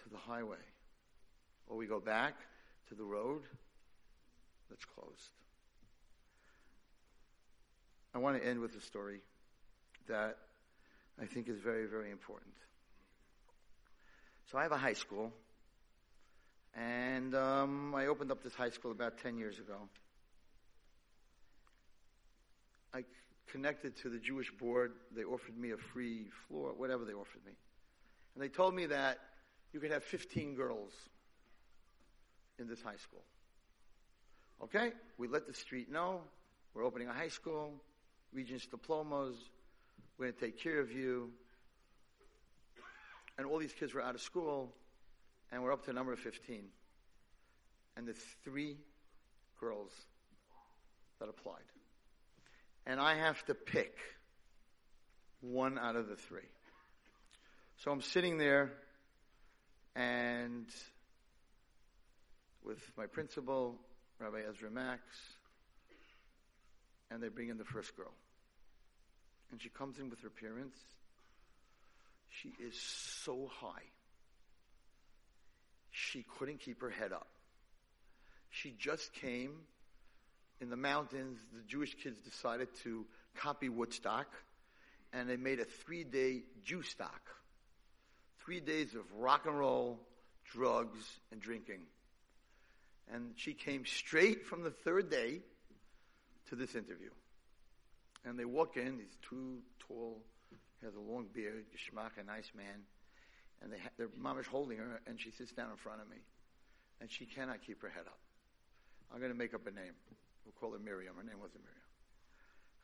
to 0.02 0.08
the 0.08 0.16
highway. 0.16 0.56
Or 1.66 1.76
we 1.76 1.86
go 1.86 2.00
back 2.00 2.34
to 2.88 2.94
the 2.94 3.04
road 3.04 3.42
that's 4.68 4.84
closed. 4.84 5.30
I 8.14 8.18
want 8.18 8.40
to 8.40 8.46
end 8.46 8.60
with 8.60 8.76
a 8.76 8.80
story 8.80 9.20
that 10.08 10.36
I 11.20 11.26
think 11.26 11.48
is 11.48 11.58
very, 11.58 11.86
very 11.86 12.10
important. 12.10 12.52
So 14.50 14.58
I 14.58 14.62
have 14.62 14.72
a 14.72 14.76
high 14.76 14.92
school, 14.92 15.32
and 16.74 17.34
um, 17.34 17.94
I 17.94 18.06
opened 18.06 18.30
up 18.30 18.42
this 18.42 18.54
high 18.54 18.70
school 18.70 18.90
about 18.90 19.18
10 19.18 19.38
years 19.38 19.58
ago. 19.58 19.76
I 22.92 23.04
connected 23.50 23.96
to 23.98 24.08
the 24.08 24.18
Jewish 24.18 24.50
board. 24.50 24.92
They 25.14 25.24
offered 25.24 25.56
me 25.56 25.72
a 25.72 25.76
free 25.76 26.28
floor, 26.48 26.72
whatever 26.76 27.04
they 27.04 27.12
offered 27.12 27.44
me. 27.44 27.52
And 28.34 28.42
they 28.42 28.48
told 28.48 28.74
me 28.74 28.86
that 28.86 29.18
you 29.72 29.80
could 29.80 29.90
have 29.90 30.04
15 30.04 30.54
girls 30.54 30.92
in 32.58 32.68
this 32.68 32.82
high 32.82 32.96
school. 32.96 33.22
Okay, 34.62 34.92
we 35.18 35.26
let 35.26 35.46
the 35.46 35.54
street 35.54 35.90
know 35.90 36.20
we're 36.74 36.84
opening 36.84 37.08
a 37.08 37.12
high 37.12 37.28
school, 37.28 37.74
Regents 38.32 38.66
diplomas, 38.66 39.36
we're 40.16 40.26
going 40.26 40.34
to 40.34 40.40
take 40.40 40.58
care 40.58 40.80
of 40.80 40.90
you. 40.90 41.30
And 43.36 43.46
all 43.46 43.58
these 43.58 43.74
kids 43.74 43.92
were 43.92 44.00
out 44.00 44.14
of 44.14 44.22
school, 44.22 44.72
and 45.50 45.62
we're 45.62 45.72
up 45.72 45.84
to 45.84 45.92
number 45.92 46.12
of 46.12 46.18
15. 46.18 46.64
And 47.96 48.06
there's 48.06 48.24
three 48.42 48.78
girls 49.60 49.90
that 51.18 51.28
applied 51.28 51.60
and 52.86 53.00
I 53.00 53.14
have 53.14 53.44
to 53.46 53.54
pick 53.54 53.96
one 55.40 55.78
out 55.78 55.96
of 55.96 56.08
the 56.08 56.16
three. 56.16 56.48
So 57.78 57.90
I'm 57.90 58.02
sitting 58.02 58.38
there 58.38 58.72
and 59.94 60.66
with 62.64 62.78
my 62.96 63.06
principal, 63.06 63.76
Rabbi 64.20 64.40
Ezra 64.48 64.70
Max, 64.70 65.02
and 67.10 67.22
they 67.22 67.28
bring 67.28 67.48
in 67.48 67.58
the 67.58 67.64
first 67.64 67.96
girl. 67.96 68.12
And 69.50 69.60
she 69.60 69.68
comes 69.68 69.98
in 69.98 70.08
with 70.08 70.20
her 70.20 70.30
parents. 70.30 70.78
She 72.30 72.54
is 72.64 72.74
so 73.24 73.50
high. 73.60 73.82
She 75.90 76.24
couldn't 76.38 76.60
keep 76.60 76.80
her 76.80 76.88
head 76.88 77.12
up. 77.12 77.28
She 78.50 78.74
just 78.78 79.12
came 79.12 79.52
in 80.62 80.70
the 80.70 80.76
mountains. 80.76 81.38
The 81.52 81.62
Jewish 81.66 81.94
kids 81.94 82.18
decided 82.20 82.68
to 82.84 83.04
copy 83.34 83.68
Woodstock, 83.68 84.28
and 85.12 85.28
they 85.28 85.36
made 85.36 85.60
a 85.60 85.64
three 85.64 86.04
day 86.04 86.44
Jew 86.64 86.82
stock. 86.82 87.20
Three 88.44 88.60
days 88.60 88.94
of 88.94 89.02
rock 89.18 89.46
and 89.46 89.58
roll, 89.58 90.00
drugs, 90.44 91.04
and 91.30 91.40
drinking. 91.40 91.80
And 93.12 93.32
she 93.36 93.52
came 93.52 93.84
straight 93.84 94.46
from 94.46 94.62
the 94.62 94.70
third 94.70 95.10
day 95.10 95.40
to 96.48 96.56
this 96.56 96.74
interview. 96.74 97.10
And 98.24 98.38
they 98.38 98.44
walk 98.44 98.76
in, 98.76 98.98
he's 98.98 99.16
too 99.28 99.58
tall, 99.80 100.22
has 100.82 100.94
a 100.94 101.00
long 101.00 101.26
beard, 101.32 101.64
Geschmack, 101.72 102.20
a 102.20 102.24
nice 102.24 102.50
man. 102.56 102.86
And 103.62 103.72
they 103.72 103.78
ha- 103.78 103.90
their 103.96 104.08
mom 104.16 104.38
is 104.38 104.46
holding 104.46 104.78
her, 104.78 105.00
and 105.06 105.20
she 105.20 105.30
sits 105.30 105.52
down 105.52 105.70
in 105.70 105.76
front 105.76 106.00
of 106.00 106.08
me. 106.08 106.16
And 107.00 107.10
she 107.10 107.26
cannot 107.26 107.62
keep 107.64 107.82
her 107.82 107.88
head 107.88 108.06
up. 108.06 108.18
I'm 109.12 109.18
going 109.18 109.32
to 109.32 109.38
make 109.38 109.54
up 109.54 109.66
a 109.66 109.70
name. 109.70 109.94
We'll 110.44 110.54
call 110.60 110.72
her 110.72 110.78
Miriam. 110.78 111.14
Her 111.16 111.22
name 111.22 111.40
wasn't 111.40 111.62
Miriam. 111.64 111.72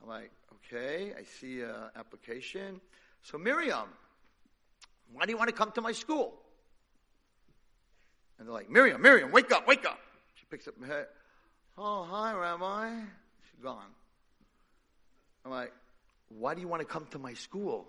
I'm 0.03 0.09
like, 0.09 0.31
okay, 0.55 1.13
I 1.19 1.25
see 1.25 1.63
an 1.63 1.91
application. 1.97 2.81
So, 3.23 3.39
Miriam, 3.39 3.89
why 5.13 5.25
do 5.25 5.33
you 5.33 5.37
want 5.37 5.49
to 5.49 5.55
come 5.55 5.73
to 5.73 5.81
my 5.81 5.93
school? 5.93 6.35
And 8.39 8.47
they're 8.47 8.55
like, 8.55 8.71
Miriam, 8.71 9.03
Miriam, 9.03 9.33
wake 9.33 9.51
up, 9.51 9.67
wake 9.67 9.85
up. 9.85 9.99
She 10.35 10.45
picks 10.49 10.69
up 10.69 10.75
her 10.81 10.87
head. 10.87 11.07
Oh, 11.77 12.05
hi, 12.05 12.33
Rabbi. 12.33 12.91
She's 13.51 13.61
gone. 13.63 13.91
I'm 15.45 15.51
like, 15.51 15.73
why 16.29 16.55
do 16.55 16.61
you 16.61 16.69
want 16.69 16.81
to 16.83 16.87
come 16.87 17.07
to 17.11 17.19
my 17.19 17.35
school? 17.35 17.89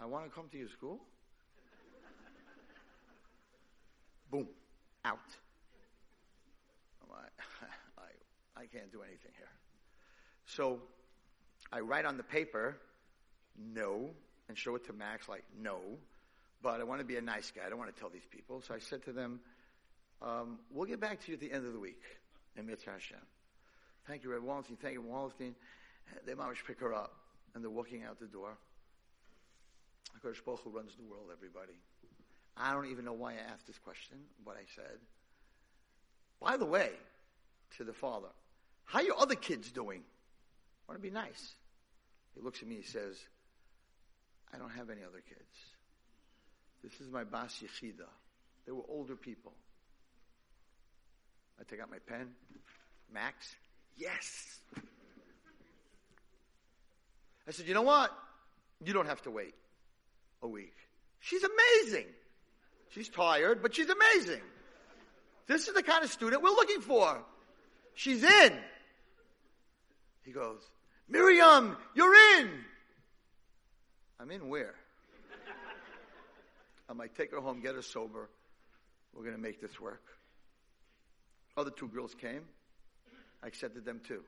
I 0.00 0.06
want 0.06 0.24
to 0.24 0.30
come 0.30 0.48
to 0.52 0.58
your 0.58 0.68
school? 0.68 1.00
Boom, 4.30 4.46
out. 5.04 5.18
I'm 7.02 7.10
like, 7.10 7.32
I, 8.58 8.66
can't 8.66 8.90
do 8.92 9.02
anything 9.02 9.32
here. 9.36 9.50
So 10.46 10.80
I 11.72 11.80
write 11.80 12.04
on 12.04 12.16
the 12.16 12.22
paper, 12.22 12.76
no, 13.56 14.10
and 14.48 14.58
show 14.58 14.74
it 14.74 14.86
to 14.86 14.92
Max, 14.92 15.28
like, 15.28 15.44
no, 15.60 15.78
but 16.62 16.80
I 16.80 16.84
want 16.84 17.00
to 17.00 17.06
be 17.06 17.16
a 17.16 17.22
nice 17.22 17.50
guy. 17.50 17.62
I 17.66 17.68
don't 17.68 17.78
want 17.78 17.94
to 17.94 18.00
tell 18.00 18.10
these 18.10 18.26
people. 18.30 18.62
So 18.66 18.74
I 18.74 18.78
said 18.78 19.04
to 19.04 19.12
them, 19.12 19.40
um, 20.20 20.58
we'll 20.72 20.86
get 20.86 21.00
back 21.00 21.24
to 21.24 21.28
you 21.28 21.34
at 21.34 21.40
the 21.40 21.52
end 21.52 21.66
of 21.66 21.72
the 21.72 21.78
week 21.78 22.02
in 22.56 22.66
Mitzvah 22.66 22.92
Hashem. 22.92 23.18
Thank 24.06 24.24
you, 24.24 24.32
Red 24.32 24.40
Wallerstein. 24.40 24.78
Thank 24.80 24.94
you, 24.94 25.02
Wallerstein. 25.02 25.54
They 26.26 26.34
managed 26.34 26.60
to 26.60 26.64
pick 26.64 26.80
her 26.80 26.94
up, 26.94 27.14
and 27.54 27.62
they're 27.62 27.70
walking 27.70 28.04
out 28.04 28.18
the 28.18 28.26
door. 28.26 28.56
HaKadosh 30.16 30.44
Baruch 30.44 30.60
runs 30.72 30.96
the 30.96 31.04
world, 31.04 31.26
everybody. 31.32 31.74
I 32.56 32.72
don't 32.72 32.86
even 32.86 33.04
know 33.04 33.12
why 33.12 33.34
I 33.34 33.52
asked 33.52 33.66
this 33.66 33.78
question, 33.78 34.18
what 34.42 34.56
I 34.56 34.64
said. 34.74 34.98
By 36.40 36.56
the 36.56 36.64
way, 36.64 36.90
to 37.76 37.84
the 37.84 37.92
father, 37.92 38.28
how 38.88 39.00
are 39.00 39.02
your 39.02 39.20
other 39.20 39.34
kids 39.34 39.70
doing? 39.70 40.00
I 40.00 40.92
want 40.92 41.02
to 41.02 41.06
be 41.06 41.12
nice. 41.12 41.54
He 42.34 42.40
looks 42.40 42.62
at 42.62 42.68
me, 42.68 42.76
he 42.76 42.82
says, 42.82 43.16
I 44.52 44.56
don't 44.56 44.70
have 44.70 44.88
any 44.88 45.02
other 45.02 45.20
kids. 45.28 45.42
This 46.82 46.98
is 47.00 47.10
my 47.10 47.24
Bas 47.24 47.62
Yechida. 47.62 48.06
They 48.64 48.72
were 48.72 48.84
older 48.88 49.14
people. 49.14 49.52
I 51.60 51.64
take 51.64 51.80
out 51.80 51.90
my 51.90 51.98
pen. 51.98 52.28
Max? 53.12 53.54
Yes. 53.98 54.58
I 57.46 57.50
said, 57.50 57.66
you 57.66 57.74
know 57.74 57.82
what? 57.82 58.10
You 58.82 58.94
don't 58.94 59.06
have 59.06 59.20
to 59.22 59.30
wait 59.30 59.54
a 60.42 60.48
week. 60.48 60.74
She's 61.20 61.42
amazing. 61.42 62.06
She's 62.90 63.10
tired, 63.10 63.60
but 63.60 63.74
she's 63.74 63.90
amazing. 63.90 64.40
This 65.46 65.68
is 65.68 65.74
the 65.74 65.82
kind 65.82 66.04
of 66.04 66.10
student 66.10 66.42
we're 66.42 66.50
looking 66.50 66.80
for. 66.80 67.22
She's 67.94 68.22
in. 68.22 68.52
He 70.28 70.34
goes, 70.34 70.60
Miriam, 71.08 71.74
you're 71.94 72.14
in. 72.38 72.50
I'm 74.20 74.30
in 74.30 74.50
where? 74.50 74.74
I'm 76.90 76.98
like, 76.98 77.16
take 77.16 77.30
her 77.30 77.40
home, 77.40 77.62
get 77.62 77.74
her 77.74 77.80
sober. 77.80 78.28
We're 79.14 79.22
going 79.22 79.34
to 79.34 79.40
make 79.40 79.58
this 79.58 79.80
work. 79.80 80.02
Other 81.56 81.70
two 81.70 81.88
girls 81.88 82.14
came. 82.14 82.42
I 83.42 83.46
accepted 83.46 83.86
them 83.86 84.02
too. 84.06 84.20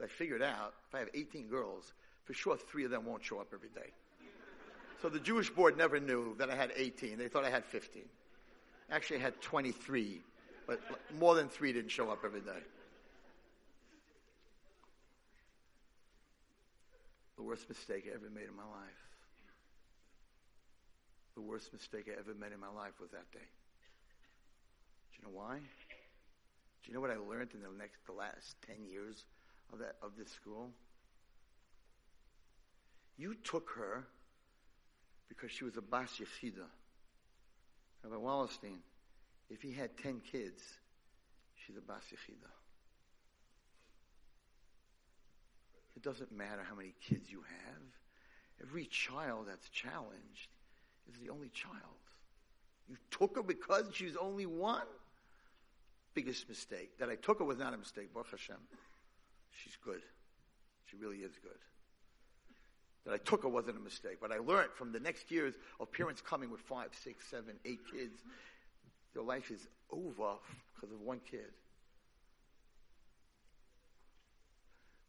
I 0.00 0.06
figured 0.06 0.42
out 0.42 0.74
if 0.88 0.94
I 0.94 1.00
have 1.00 1.08
18 1.12 1.48
girls, 1.48 1.92
for 2.22 2.32
sure 2.32 2.56
three 2.56 2.84
of 2.84 2.92
them 2.92 3.04
won't 3.04 3.24
show 3.24 3.40
up 3.40 3.48
every 3.52 3.70
day. 3.70 3.90
So 5.02 5.08
the 5.08 5.20
Jewish 5.20 5.50
board 5.50 5.76
never 5.76 5.98
knew 5.98 6.36
that 6.38 6.50
I 6.50 6.54
had 6.54 6.72
18. 6.74 7.18
They 7.18 7.28
thought 7.28 7.44
I 7.44 7.50
had 7.50 7.64
15. 7.66 8.02
Actually, 8.90 9.18
I 9.18 9.22
had 9.22 9.40
23, 9.42 10.22
but 10.68 10.80
more 11.18 11.34
than 11.34 11.48
three 11.48 11.72
didn't 11.72 11.90
show 11.90 12.10
up 12.10 12.20
every 12.24 12.40
day. 12.40 12.62
The 17.36 17.42
worst 17.42 17.68
mistake 17.68 18.04
I 18.10 18.14
ever 18.14 18.30
made 18.30 18.48
in 18.48 18.56
my 18.56 18.64
life. 18.64 19.02
The 21.34 21.42
worst 21.42 21.72
mistake 21.72 22.06
I 22.08 22.18
ever 22.18 22.34
made 22.34 22.52
in 22.52 22.60
my 22.60 22.70
life 22.70 22.98
was 23.00 23.10
that 23.10 23.30
day. 23.30 23.48
Do 25.12 25.18
you 25.18 25.24
know 25.24 25.38
why? 25.38 25.56
Do 25.58 26.88
you 26.88 26.94
know 26.94 27.00
what 27.00 27.10
I 27.10 27.16
learned 27.16 27.50
in 27.52 27.60
the 27.60 27.68
next, 27.76 28.06
the 28.06 28.12
last 28.12 28.56
10 28.66 28.86
years 28.86 29.24
of 29.72 29.80
that, 29.80 29.96
of 30.02 30.12
this 30.16 30.30
school? 30.30 30.70
You 33.18 33.34
took 33.34 33.70
her 33.76 34.06
because 35.28 35.50
she 35.50 35.64
was 35.64 35.76
a 35.76 35.82
Bas 35.82 36.10
Yechida. 36.20 36.64
Rabbi 38.02 38.16
Wallerstein, 38.16 38.78
if 39.50 39.60
he 39.60 39.72
had 39.72 39.96
10 39.98 40.20
kids, 40.20 40.62
she's 41.54 41.76
a 41.76 41.80
Bas 41.80 42.02
Yechida. 42.12 42.48
It 45.96 46.02
doesn't 46.02 46.30
matter 46.30 46.62
how 46.68 46.74
many 46.74 46.94
kids 47.00 47.30
you 47.30 47.38
have. 47.38 47.82
Every 48.62 48.84
child 48.86 49.46
that's 49.48 49.68
challenged 49.70 50.48
is 51.08 51.18
the 51.18 51.30
only 51.30 51.48
child. 51.48 51.74
You 52.88 52.96
took 53.10 53.36
her 53.36 53.42
because 53.42 53.86
she's 53.92 54.16
only 54.16 54.46
one? 54.46 54.86
Biggest 56.14 56.48
mistake. 56.48 56.98
That 56.98 57.08
I 57.08 57.16
took 57.16 57.38
her 57.38 57.44
was 57.44 57.58
not 57.58 57.74
a 57.74 57.76
mistake, 57.76 58.12
Baruch 58.12 58.30
Hashem. 58.30 58.56
She's 59.50 59.76
good. 59.84 60.02
She 60.90 60.96
really 60.96 61.18
is 61.18 61.32
good. 61.42 61.58
That 63.04 63.14
I 63.14 63.18
took 63.18 63.42
her 63.42 63.48
wasn't 63.48 63.76
a 63.76 63.80
mistake. 63.80 64.18
But 64.20 64.32
I 64.32 64.38
learned 64.38 64.70
from 64.74 64.92
the 64.92 65.00
next 65.00 65.30
years 65.30 65.54
of 65.80 65.90
parents 65.92 66.20
coming 66.20 66.50
with 66.50 66.60
five, 66.60 66.90
six, 67.02 67.26
seven, 67.30 67.54
eight 67.64 67.80
kids, 67.90 68.22
their 69.14 69.22
life 69.22 69.50
is 69.50 69.66
over 69.90 70.34
because 70.74 70.92
of 70.92 71.00
one 71.00 71.20
kid. 71.30 71.52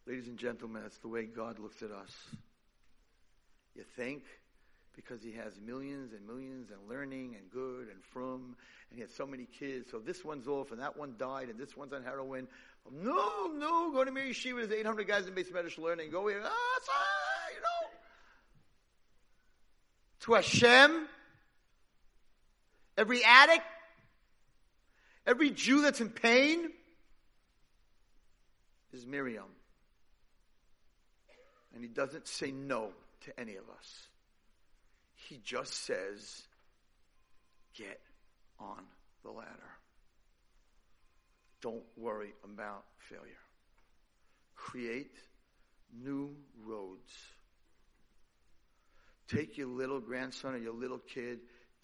Ladies 0.08 0.28
and 0.28 0.38
gentlemen, 0.38 0.84
that's 0.84 1.00
the 1.00 1.10
way 1.10 1.26
God 1.26 1.60
looks 1.60 1.82
at 1.82 1.92
us. 1.92 2.16
You 3.76 3.84
think 3.98 4.24
because 4.96 5.22
he 5.22 5.34
has 5.34 5.60
millions 5.60 6.14
and 6.14 6.26
millions 6.26 6.72
and 6.72 6.80
learning 6.90 7.36
and 7.38 7.52
good 7.52 7.90
and 7.90 8.02
from, 8.14 8.56
and 8.90 8.96
he 8.96 9.02
had 9.02 9.12
so 9.12 9.28
many 9.28 9.46
kids, 9.60 9.92
so 9.92 10.00
this 10.00 10.24
one's 10.24 10.48
off 10.48 10.72
and 10.72 10.80
that 10.80 10.96
one 10.96 11.16
died 11.20 11.50
and 11.50 11.60
this 11.60 11.76
one's 11.76 11.92
on 11.92 12.04
heroin. 12.04 12.48
No, 12.90 13.52
no, 13.54 13.92
go 13.92 14.06
to 14.06 14.12
Mir 14.12 14.24
Yeshiva, 14.24 14.66
there's 14.66 14.80
800 14.80 15.08
guys 15.10 15.28
in 15.28 15.34
beis 15.34 15.52
medrash 15.52 15.78
learning. 15.78 16.10
Go 16.10 16.26
here, 16.30 16.42
ah, 16.42 16.80
sorry, 16.84 17.56
you 17.56 17.62
know. 17.62 17.90
To 20.22 20.34
Hashem, 20.36 21.08
every 22.98 23.26
addict, 23.26 23.66
every 25.28 25.50
Jew 25.50 25.82
that's 25.82 26.00
in 26.00 26.10
pain 26.10 26.72
is 28.94 29.06
Miriam. 29.06 29.57
And 31.78 31.84
he 31.84 31.90
doesn't 31.90 32.28
say 32.28 32.50
no 32.50 32.90
to 33.26 33.40
any 33.40 33.56
of 33.56 33.70
us. 33.70 34.08
He 35.14 35.40
just 35.44 35.76
says, 35.76 36.42
get 37.76 38.00
on 38.60 38.82
the 39.24 39.30
ladder. 39.30 39.70
Don't 41.62 41.84
worry 41.96 42.34
about 42.44 42.84
failure. 42.98 43.22
Create 44.56 45.14
new 46.04 46.36
roads. 46.66 47.14
Take 49.28 49.60
your 49.60 49.68
little 49.68 50.00
grandson 50.00 50.56
or 50.56 50.58
your 50.58 50.74
little 50.74 50.98
kid, 50.98 51.42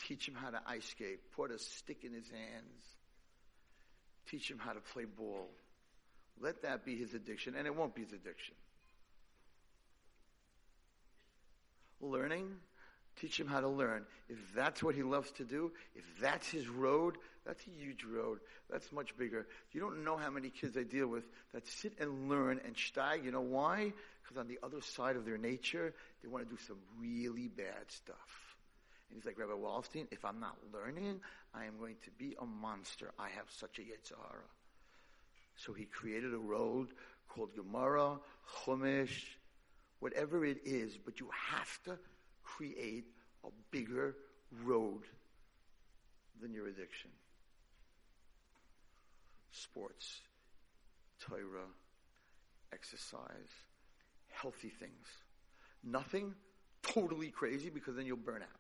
teach 0.08 0.28
him 0.28 0.34
how 0.34 0.50
to 0.50 0.60
ice 0.66 0.86
skate, 0.86 1.20
put 1.36 1.52
a 1.52 1.60
stick 1.60 2.04
in 2.04 2.14
his 2.14 2.28
hands, 2.32 2.82
teach 4.28 4.50
him 4.50 4.58
how 4.58 4.74
to 4.74 4.80
play 4.80 5.06
ball. 5.06 5.52
Let 6.42 6.64
that 6.64 6.84
be 6.84 6.96
his 6.96 7.14
addiction, 7.14 7.54
and 7.56 7.68
it 7.68 7.76
won't 7.76 7.94
be 7.94 8.02
his 8.02 8.14
addiction. 8.14 8.56
Learning, 12.04 12.58
Teach 13.18 13.40
him 13.40 13.48
how 13.48 13.62
to 13.62 13.68
learn. 13.68 14.06
If 14.28 14.38
that's 14.56 14.82
what 14.82 14.96
he 14.96 15.04
loves 15.04 15.32
to 15.34 15.44
do, 15.44 15.72
if 15.96 16.04
that's 16.20 16.50
his 16.50 16.68
road, 16.68 17.18
that's 17.46 17.64
a 17.68 17.70
huge 17.70 18.04
road. 18.04 18.40
That's 18.72 18.92
much 18.92 19.16
bigger. 19.18 19.46
You 19.72 19.82
don't 19.82 20.04
know 20.04 20.18
how 20.18 20.32
many 20.32 20.50
kids 20.50 20.76
I 20.78 20.84
deal 20.84 21.08
with 21.08 21.24
that 21.54 21.68
sit 21.68 21.94
and 22.00 22.30
learn 22.30 22.60
and 22.66 22.76
steig. 22.76 23.24
You 23.24 23.32
know 23.32 23.42
why? 23.42 23.94
Because 24.24 24.38
on 24.38 24.48
the 24.48 24.58
other 24.64 24.82
side 24.82 25.16
of 25.16 25.26
their 25.26 25.38
nature, 25.38 25.94
they 26.22 26.28
want 26.28 26.44
to 26.44 26.50
do 26.50 26.60
some 26.68 26.78
really 27.00 27.50
bad 27.50 27.86
stuff. 27.90 28.56
And 29.10 29.18
he's 29.18 29.26
like, 29.26 29.38
Rabbi 29.38 29.54
Wallerstein, 29.54 30.08
if 30.12 30.26
I'm 30.26 30.40
not 30.40 30.58
learning, 30.74 31.20
I 31.54 31.66
am 31.66 31.78
going 31.78 31.98
to 32.06 32.12
be 32.12 32.36
a 32.42 32.46
monster. 32.46 33.12
I 33.20 33.30
have 33.30 33.46
such 33.60 33.78
a 33.78 33.82
Yetzer 33.82 34.18
Hara. 34.18 34.44
So 35.56 35.74
he 35.74 35.86
created 35.86 36.34
a 36.34 36.40
road 36.40 36.88
called 37.30 37.56
Gemara, 37.56 38.18
Chumash, 38.66 39.24
whatever 40.04 40.44
it 40.44 40.58
is, 40.66 40.98
but 40.98 41.22
you 41.22 41.30
have 41.32 41.82
to 41.86 41.98
create 42.44 43.06
a 43.46 43.48
bigger 43.72 44.18
road 44.66 45.04
than 46.42 46.54
your 46.54 46.68
addiction. 46.68 47.10
Sports, 49.52 50.20
Torah, 51.22 51.72
exercise, 52.74 53.54
healthy 54.28 54.68
things. 54.68 55.08
Nothing 55.86 56.36
totally 56.82 57.30
crazy 57.30 57.70
because 57.70 57.96
then 57.96 58.06
you'll 58.06 58.18
burn 58.18 58.42
out. 58.42 58.60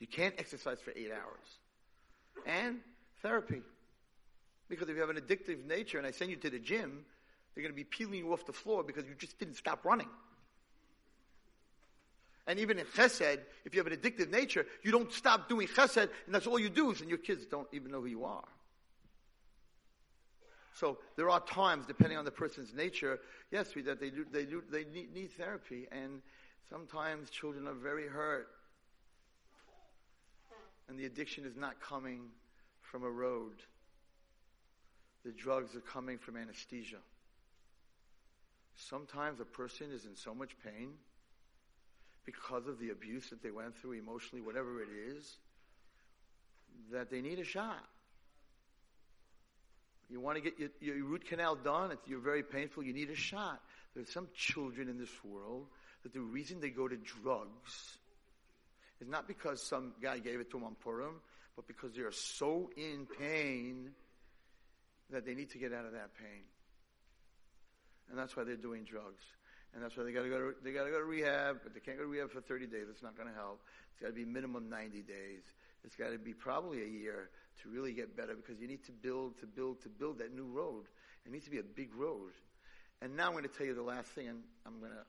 You 0.00 0.06
can't 0.06 0.34
exercise 0.36 0.80
for 0.80 0.92
eight 0.94 1.10
hours. 1.10 1.48
And 2.46 2.80
therapy. 3.22 3.62
Because 4.68 4.90
if 4.90 4.96
you 4.96 5.00
have 5.00 5.10
an 5.10 5.16
addictive 5.16 5.64
nature 5.64 5.96
and 5.96 6.06
I 6.06 6.10
send 6.10 6.30
you 6.30 6.36
to 6.36 6.50
the 6.50 6.58
gym, 6.58 7.06
they're 7.54 7.62
going 7.62 7.72
to 7.72 7.76
be 7.76 7.84
peeling 7.84 8.18
you 8.18 8.34
off 8.34 8.44
the 8.44 8.52
floor 8.52 8.84
because 8.84 9.06
you 9.06 9.14
just 9.18 9.38
didn't 9.38 9.56
stop 9.56 9.86
running. 9.86 10.08
And 12.48 12.58
even 12.58 12.78
in 12.78 12.86
chesed, 12.86 13.40
if 13.66 13.74
you 13.74 13.84
have 13.84 13.92
an 13.92 13.96
addictive 13.96 14.30
nature, 14.30 14.66
you 14.82 14.90
don't 14.90 15.12
stop 15.12 15.50
doing 15.50 15.68
chesed, 15.68 16.08
and 16.24 16.34
that's 16.34 16.46
all 16.46 16.58
you 16.58 16.70
do, 16.70 16.90
and 16.90 17.08
your 17.08 17.18
kids 17.18 17.44
don't 17.44 17.68
even 17.72 17.92
know 17.92 18.00
who 18.00 18.06
you 18.06 18.24
are. 18.24 18.48
So 20.72 20.96
there 21.16 21.28
are 21.28 21.40
times, 21.40 21.84
depending 21.86 22.16
on 22.16 22.24
the 22.24 22.30
person's 22.30 22.72
nature, 22.72 23.20
yes, 23.50 23.74
we 23.74 23.82
that 23.82 24.00
they 24.00 24.08
do, 24.08 24.24
they 24.32 24.46
do, 24.46 24.62
they 24.70 24.84
need, 24.84 25.12
need 25.12 25.30
therapy, 25.32 25.88
and 25.92 26.22
sometimes 26.70 27.28
children 27.28 27.68
are 27.68 27.74
very 27.74 28.06
hurt, 28.06 28.48
and 30.88 30.98
the 30.98 31.04
addiction 31.04 31.44
is 31.44 31.54
not 31.54 31.78
coming 31.82 32.30
from 32.80 33.02
a 33.02 33.10
road. 33.10 33.60
The 35.22 35.32
drugs 35.32 35.76
are 35.76 35.80
coming 35.80 36.16
from 36.16 36.38
anesthesia. 36.38 37.02
Sometimes 38.76 39.38
a 39.40 39.44
person 39.44 39.90
is 39.92 40.06
in 40.06 40.16
so 40.16 40.34
much 40.34 40.56
pain 40.64 40.92
because 42.28 42.66
of 42.66 42.78
the 42.78 42.90
abuse 42.90 43.30
that 43.30 43.42
they 43.42 43.50
went 43.50 43.74
through 43.78 43.92
emotionally, 43.92 44.42
whatever 44.44 44.82
it 44.82 44.88
is, 45.16 45.38
that 46.92 47.10
they 47.10 47.22
need 47.22 47.38
a 47.38 47.44
shot. 47.44 47.82
You 50.10 50.20
want 50.20 50.36
to 50.36 50.42
get 50.42 50.58
your, 50.58 50.68
your 50.82 51.06
root 51.06 51.26
canal 51.26 51.56
done, 51.56 51.90
it's, 51.90 52.06
you're 52.06 52.20
very 52.20 52.42
painful, 52.42 52.82
you 52.82 52.92
need 52.92 53.08
a 53.08 53.14
shot. 53.14 53.62
There's 53.94 54.12
some 54.12 54.28
children 54.34 54.90
in 54.90 54.98
this 54.98 55.08
world 55.24 55.68
that 56.02 56.12
the 56.12 56.20
reason 56.20 56.60
they 56.60 56.68
go 56.68 56.86
to 56.86 56.98
drugs 56.98 57.96
is 59.00 59.08
not 59.08 59.26
because 59.26 59.66
some 59.66 59.94
guy 60.02 60.18
gave 60.18 60.38
it 60.38 60.50
to 60.50 60.58
them 60.58 60.64
on 60.64 60.74
Purim, 60.84 61.22
but 61.56 61.66
because 61.66 61.94
they 61.94 62.02
are 62.02 62.12
so 62.12 62.68
in 62.76 63.06
pain 63.18 63.92
that 65.08 65.24
they 65.24 65.34
need 65.34 65.48
to 65.52 65.58
get 65.58 65.72
out 65.72 65.86
of 65.86 65.92
that 65.92 66.10
pain. 66.18 66.44
And 68.10 68.18
that's 68.18 68.36
why 68.36 68.44
they're 68.44 68.56
doing 68.56 68.84
drugs. 68.84 69.24
And 69.74 69.82
that's 69.82 69.96
why 69.96 70.04
they 70.04 70.12
got 70.12 70.22
to 70.22 70.28
go 70.28 70.38
to 70.38 70.54
they 70.64 70.72
got 70.72 70.84
to 70.84 70.90
go 70.90 70.98
to 70.98 71.04
rehab, 71.04 71.60
but 71.62 71.74
they 71.74 71.80
can't 71.80 71.98
go 71.98 72.04
to 72.04 72.08
rehab 72.08 72.30
for 72.30 72.40
30 72.40 72.66
days. 72.66 72.86
It's 72.90 73.02
not 73.02 73.16
going 73.16 73.28
to 73.28 73.34
help. 73.34 73.60
It's 73.92 74.00
got 74.00 74.08
to 74.08 74.14
be 74.14 74.24
minimum 74.24 74.68
90 74.68 75.02
days. 75.02 75.42
It's 75.84 75.94
got 75.94 76.10
to 76.10 76.18
be 76.18 76.32
probably 76.32 76.82
a 76.82 76.86
year 76.86 77.30
to 77.62 77.68
really 77.68 77.92
get 77.92 78.16
better 78.16 78.34
because 78.34 78.60
you 78.60 78.68
need 78.68 78.84
to 78.84 78.92
build, 78.92 79.38
to 79.40 79.46
build, 79.46 79.80
to 79.82 79.88
build 79.88 80.18
that 80.18 80.34
new 80.34 80.46
road. 80.46 80.84
It 81.26 81.32
needs 81.32 81.44
to 81.44 81.50
be 81.50 81.58
a 81.58 81.62
big 81.62 81.94
road. 81.94 82.32
And 83.00 83.16
now 83.16 83.26
I'm 83.26 83.32
going 83.32 83.44
to 83.44 83.48
tell 83.48 83.66
you 83.66 83.74
the 83.74 83.82
last 83.82 84.08
thing, 84.08 84.28
and 84.28 84.42
I'm 84.66 84.80
going 84.80 84.92
to 84.92 85.04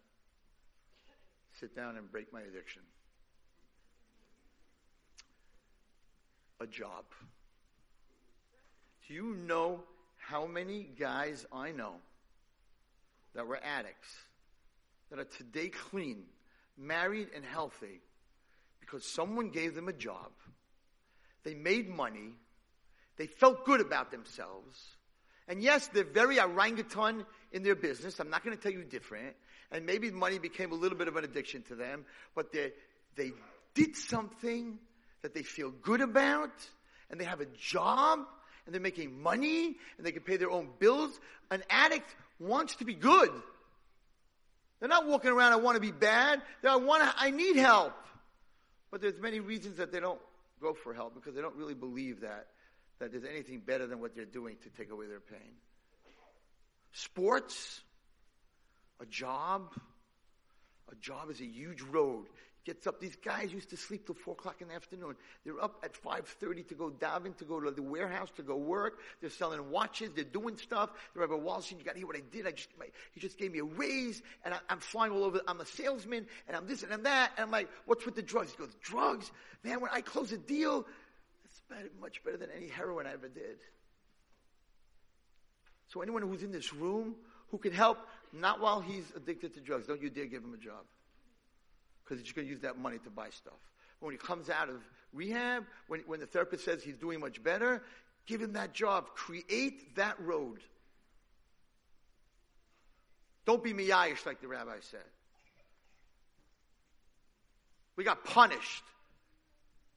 sit 1.59 1.75
down 1.75 1.97
and 1.97 2.11
break 2.11 2.31
my 2.31 2.41
addiction. 2.41 2.81
A 6.61 6.67
job. 6.67 7.05
Do 9.07 9.13
you 9.13 9.35
know 9.47 9.83
how 10.17 10.45
many 10.45 10.89
guys 10.99 11.45
I 11.51 11.71
know 11.71 11.93
that 13.33 13.47
were 13.47 13.59
addicts? 13.63 14.09
That 15.09 15.19
are 15.19 15.25
today 15.25 15.69
clean, 15.69 16.23
married, 16.77 17.29
and 17.35 17.43
healthy 17.43 18.01
because 18.79 19.05
someone 19.05 19.49
gave 19.49 19.75
them 19.75 19.87
a 19.87 19.93
job. 19.93 20.31
They 21.43 21.53
made 21.53 21.89
money. 21.89 22.33
They 23.17 23.27
felt 23.27 23.65
good 23.65 23.81
about 23.81 24.11
themselves. 24.11 24.77
And 25.47 25.61
yes, 25.61 25.87
they're 25.87 26.03
very 26.03 26.39
orangutan 26.39 27.25
in 27.51 27.63
their 27.63 27.75
business. 27.75 28.19
I'm 28.19 28.29
not 28.29 28.43
going 28.43 28.55
to 28.55 28.61
tell 28.61 28.71
you 28.71 28.83
different. 28.83 29.35
And 29.71 29.85
maybe 29.85 30.11
money 30.11 30.39
became 30.39 30.71
a 30.71 30.75
little 30.75 30.97
bit 30.97 31.07
of 31.07 31.15
an 31.15 31.23
addiction 31.23 31.63
to 31.63 31.75
them, 31.75 32.05
but 32.35 32.51
they, 32.51 32.71
they 33.15 33.31
did 33.73 33.95
something 33.95 34.79
that 35.21 35.33
they 35.33 35.43
feel 35.43 35.71
good 35.71 36.01
about, 36.01 36.51
and 37.09 37.19
they 37.19 37.25
have 37.25 37.41
a 37.41 37.45
job, 37.45 38.19
and 38.65 38.73
they're 38.73 38.81
making 38.81 39.21
money, 39.21 39.75
and 39.97 40.05
they 40.05 40.11
can 40.11 40.23
pay 40.23 40.37
their 40.37 40.51
own 40.51 40.69
bills. 40.79 41.19
An 41.51 41.63
addict 41.69 42.15
wants 42.39 42.75
to 42.77 42.85
be 42.85 42.93
good. 42.93 43.31
They're 44.79 44.89
not 44.89 45.07
walking 45.07 45.31
around, 45.31 45.53
I 45.53 45.57
want 45.57 45.75
to 45.75 45.81
be 45.81 45.91
bad. 45.91 46.41
They're, 46.61 46.71
I 46.71 46.77
want 46.77 47.03
to, 47.03 47.13
I 47.17 47.31
need 47.31 47.57
help. 47.57 47.93
But 48.91 49.01
there's 49.01 49.19
many 49.19 49.39
reasons 49.39 49.77
that 49.77 49.91
they 49.91 49.99
don't 49.99 50.19
go 50.61 50.73
for 50.73 50.93
help 50.93 51.13
because 51.13 51.35
they 51.35 51.41
don't 51.41 51.55
really 51.55 51.73
believe 51.73 52.21
that, 52.21 52.47
that 52.99 53.11
there's 53.11 53.25
anything 53.25 53.59
better 53.59 53.87
than 53.87 53.99
what 53.99 54.15
they're 54.15 54.25
doing 54.25 54.57
to 54.63 54.69
take 54.69 54.91
away 54.91 55.07
their 55.07 55.19
pain. 55.19 55.53
Sports, 56.93 57.81
a 58.99 59.05
job, 59.05 59.73
a 60.91 60.95
job 60.95 61.29
is 61.29 61.39
a 61.39 61.45
huge 61.45 61.81
road 61.81 62.25
gets 62.69 62.85
up. 62.85 62.99
These 62.99 63.15
guys 63.15 63.51
used 63.51 63.71
to 63.71 63.77
sleep 63.77 64.05
till 64.05 64.13
four 64.13 64.33
o'clock 64.33 64.61
in 64.61 64.67
the 64.67 64.75
afternoon. 64.75 65.15
They're 65.43 65.61
up 65.61 65.79
at 65.83 65.95
five 65.95 66.27
thirty 66.27 66.61
to 66.63 66.75
go 66.75 66.91
daven, 66.91 67.35
to 67.37 67.43
go 67.43 67.59
to 67.59 67.71
the 67.71 67.81
warehouse, 67.81 68.29
to 68.35 68.43
go 68.43 68.55
work. 68.55 68.99
They're 69.21 69.31
selling 69.31 69.71
watches. 69.71 70.11
They're 70.13 70.23
doing 70.23 70.55
stuff. 70.55 70.91
They're 71.13 71.25
Rabbi 71.25 71.41
Wallerstein, 71.41 71.79
you 71.79 71.83
got 71.83 71.93
to 71.93 71.97
hear 71.97 72.05
what 72.05 72.15
I 72.15 72.21
did. 72.31 72.45
I 72.45 72.51
just, 72.51 72.69
my, 72.77 72.85
he 73.11 73.19
just 73.19 73.39
gave 73.39 73.51
me 73.51 73.59
a 73.59 73.63
raise, 73.63 74.21
and 74.45 74.53
I, 74.53 74.59
am 74.69 74.79
flying 74.79 75.11
all 75.11 75.23
over. 75.23 75.41
I'm 75.47 75.59
a 75.61 75.65
salesman, 75.65 76.27
and 76.47 76.55
I'm 76.55 76.67
this 76.67 76.83
and 76.83 76.93
I'm 76.93 77.03
that. 77.03 77.31
And 77.37 77.45
I'm 77.45 77.51
like, 77.51 77.69
what's 77.87 78.05
with 78.05 78.15
the 78.15 78.21
drugs? 78.21 78.51
He 78.51 78.57
goes, 78.57 78.75
drugs, 78.83 79.31
man. 79.63 79.81
When 79.81 79.89
I 79.91 80.01
close 80.01 80.31
a 80.31 80.37
deal, 80.37 80.85
it's 81.45 81.61
better, 81.69 81.89
much 81.99 82.23
better 82.23 82.37
than 82.37 82.49
any 82.55 82.67
heroin 82.67 83.07
I 83.07 83.13
ever 83.13 83.29
did. 83.29 83.57
So 85.87 86.03
anyone 86.03 86.21
who's 86.21 86.43
in 86.43 86.51
this 86.51 86.71
room 86.71 87.15
who 87.49 87.57
can 87.57 87.71
help, 87.71 87.97
not 88.31 88.61
while 88.61 88.79
he's 88.79 89.11
addicted 89.15 89.55
to 89.55 89.59
drugs, 89.59 89.87
don't 89.87 90.03
you 90.03 90.11
dare 90.11 90.27
give 90.27 90.43
him 90.43 90.53
a 90.53 90.57
job 90.57 90.85
because 92.09 92.23
he's 92.23 92.33
going 92.33 92.47
to 92.47 92.51
use 92.51 92.61
that 92.61 92.77
money 92.77 92.97
to 93.03 93.09
buy 93.09 93.29
stuff. 93.29 93.53
When 93.99 94.11
he 94.11 94.17
comes 94.17 94.49
out 94.49 94.69
of 94.69 94.81
rehab, 95.13 95.65
when, 95.87 96.01
when 96.01 96.19
the 96.19 96.25
therapist 96.25 96.65
says 96.65 96.81
he's 96.81 96.97
doing 96.97 97.19
much 97.19 97.43
better, 97.43 97.83
give 98.25 98.41
him 98.41 98.53
that 98.53 98.73
job. 98.73 99.09
Create 99.13 99.95
that 99.95 100.19
road. 100.19 100.59
Don't 103.45 103.63
be 103.63 103.73
miyayish 103.73 104.25
like 104.25 104.41
the 104.41 104.47
rabbi 104.47 104.77
said. 104.81 105.01
We 107.95 108.03
got 108.03 108.23
punished 108.23 108.83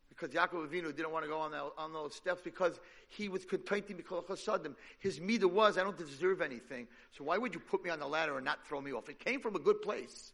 because 0.09 0.31
Yaakov 0.31 0.69
Avinu 0.69 0.95
didn't 0.95 1.13
want 1.13 1.25
to 1.25 1.31
go 1.31 1.39
on, 1.39 1.53
that, 1.53 1.65
on 1.79 1.93
those 1.93 2.15
steps 2.15 2.43
because 2.43 2.79
he 3.09 3.29
was 3.29 3.45
contenting 3.45 3.97
because 3.97 4.25
of 4.29 4.39
chasadim. 4.39 4.75
his 4.99 5.21
meter 5.21 5.49
was, 5.49 5.79
I 5.79 5.83
don't 5.83 5.97
deserve 5.97 6.43
anything. 6.43 6.89
So 7.17 7.25
why 7.25 7.39
would 7.39 7.55
you 7.55 7.61
put 7.61 7.85
me 7.85 7.91
on 7.91 8.01
the 8.01 8.07
ladder 8.07 8.37
and 8.37 8.45
not 8.45 8.67
throw 8.67 8.81
me 8.81 8.93
off? 8.93 9.09
It 9.09 9.19
came 9.19 9.41
from 9.41 9.57
a 9.57 9.61
good 9.61 9.81
place. 9.81 10.33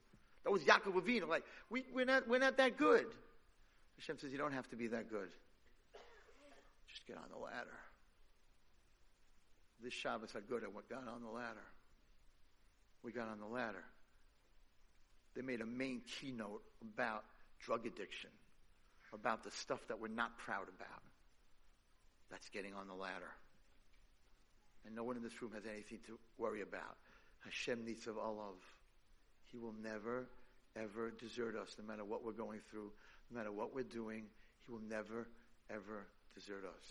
That 0.48 0.52
was 0.52 0.62
Yaakov 0.62 0.94
Avinu. 0.94 1.28
Like, 1.28 1.44
we, 1.68 1.84
we're, 1.92 2.06
not, 2.06 2.26
we're 2.26 2.38
not 2.38 2.56
that 2.56 2.78
good. 2.78 3.04
Hashem 3.98 4.16
says, 4.18 4.32
you 4.32 4.38
don't 4.38 4.54
have 4.54 4.66
to 4.70 4.76
be 4.76 4.86
that 4.86 5.10
good. 5.10 5.28
Just 6.88 7.06
get 7.06 7.18
on 7.18 7.24
the 7.30 7.38
ladder. 7.38 7.76
This 9.84 9.92
Shabbos 9.92 10.30
Aguda 10.30 10.72
what 10.72 10.88
got 10.88 11.06
on 11.06 11.20
the 11.22 11.28
ladder. 11.28 11.66
We 13.02 13.12
got 13.12 13.28
on 13.28 13.40
the 13.40 13.46
ladder. 13.46 13.84
They 15.36 15.42
made 15.42 15.60
a 15.60 15.66
main 15.66 16.00
keynote 16.18 16.62
about 16.80 17.24
drug 17.60 17.84
addiction, 17.84 18.30
about 19.12 19.44
the 19.44 19.50
stuff 19.50 19.80
that 19.88 20.00
we're 20.00 20.08
not 20.08 20.38
proud 20.38 20.68
about. 20.74 21.02
That's 22.30 22.48
getting 22.48 22.72
on 22.72 22.88
the 22.88 22.94
ladder. 22.94 23.34
And 24.86 24.96
no 24.96 25.04
one 25.04 25.18
in 25.18 25.22
this 25.22 25.42
room 25.42 25.52
has 25.54 25.64
anything 25.70 25.98
to 26.06 26.18
worry 26.38 26.62
about. 26.62 26.96
Hashem 27.44 27.84
needs 27.84 28.06
of 28.06 28.16
Allah. 28.16 28.52
He 29.50 29.58
will 29.58 29.74
never 29.82 30.26
ever 30.76 31.10
desert 31.10 31.56
us, 31.56 31.76
no 31.78 31.84
matter 31.86 32.04
what 32.04 32.24
we're 32.24 32.32
going 32.32 32.60
through, 32.70 32.90
no 33.30 33.38
matter 33.38 33.52
what 33.52 33.74
we're 33.74 33.82
doing. 33.82 34.24
He 34.66 34.72
will 34.72 34.82
never, 34.88 35.26
ever 35.70 36.06
desert 36.34 36.64
us. 36.64 36.84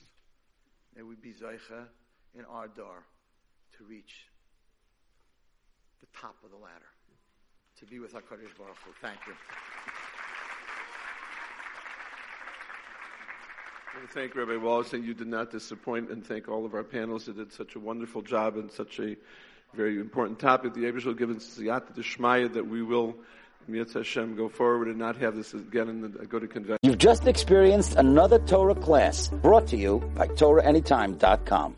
May 0.96 1.04
we 1.04 1.16
be 1.16 1.32
zocheh 1.32 1.86
in 2.38 2.46
our 2.46 2.68
dor 2.68 3.04
to 3.78 3.84
reach 3.84 4.28
the 6.02 6.08
top 6.20 6.36
of 6.44 6.52
the 6.52 6.58
ladder, 6.58 6.92
to 7.80 7.86
be 7.86 8.00
with 8.00 8.14
HaKadosh 8.14 8.58
Baruch 8.58 8.78
Hu. 8.86 8.92
Thank 9.02 9.20
you. 9.28 9.34
Thank 14.14 14.36
Rabbi 14.36 14.52
Wallerstein. 14.52 15.04
You 15.04 15.16
did 15.16 15.28
not 15.28 15.50
disappoint, 15.50 16.12
and 16.12 16.24
thank 16.24 16.48
all 16.48 16.66
of 16.66 16.76
our 16.76 16.84
panelists 16.84 17.26
that 17.26 17.38
did 17.38 17.52
such 17.52 17.76
a 17.76 17.80
wonderful 17.80 18.22
job 18.22 18.56
and 18.56 18.72
such 18.72 19.00
a 19.00 19.16
very 19.74 20.00
important 20.00 20.40
topic. 20.40 20.74
The 20.74 20.82
Abish 20.82 21.06
will 21.06 21.14
give 21.14 21.30
us 21.30 21.58
Siyata 21.58 21.96
Deshmaya 21.96 22.52
that 22.54 22.66
we 22.66 22.82
will, 22.82 23.16
Hashem, 23.68 24.36
go 24.36 24.50
forward 24.50 24.88
and 24.88 24.98
not 24.98 25.18
have 25.18 25.36
this 25.36 25.54
again 25.54 25.90
and 25.90 26.30
go 26.30 26.40
to 26.40 26.48
convention. 26.48 26.80
You've 26.82 26.98
just 26.98 27.28
experienced 27.28 27.96
another 27.96 28.40
Torah 28.40 28.76
class 28.76 29.28
brought 29.30 29.68
to 29.68 29.78
you 29.78 30.00
by 30.16 30.28
TorahAnytime.com. 30.28 31.76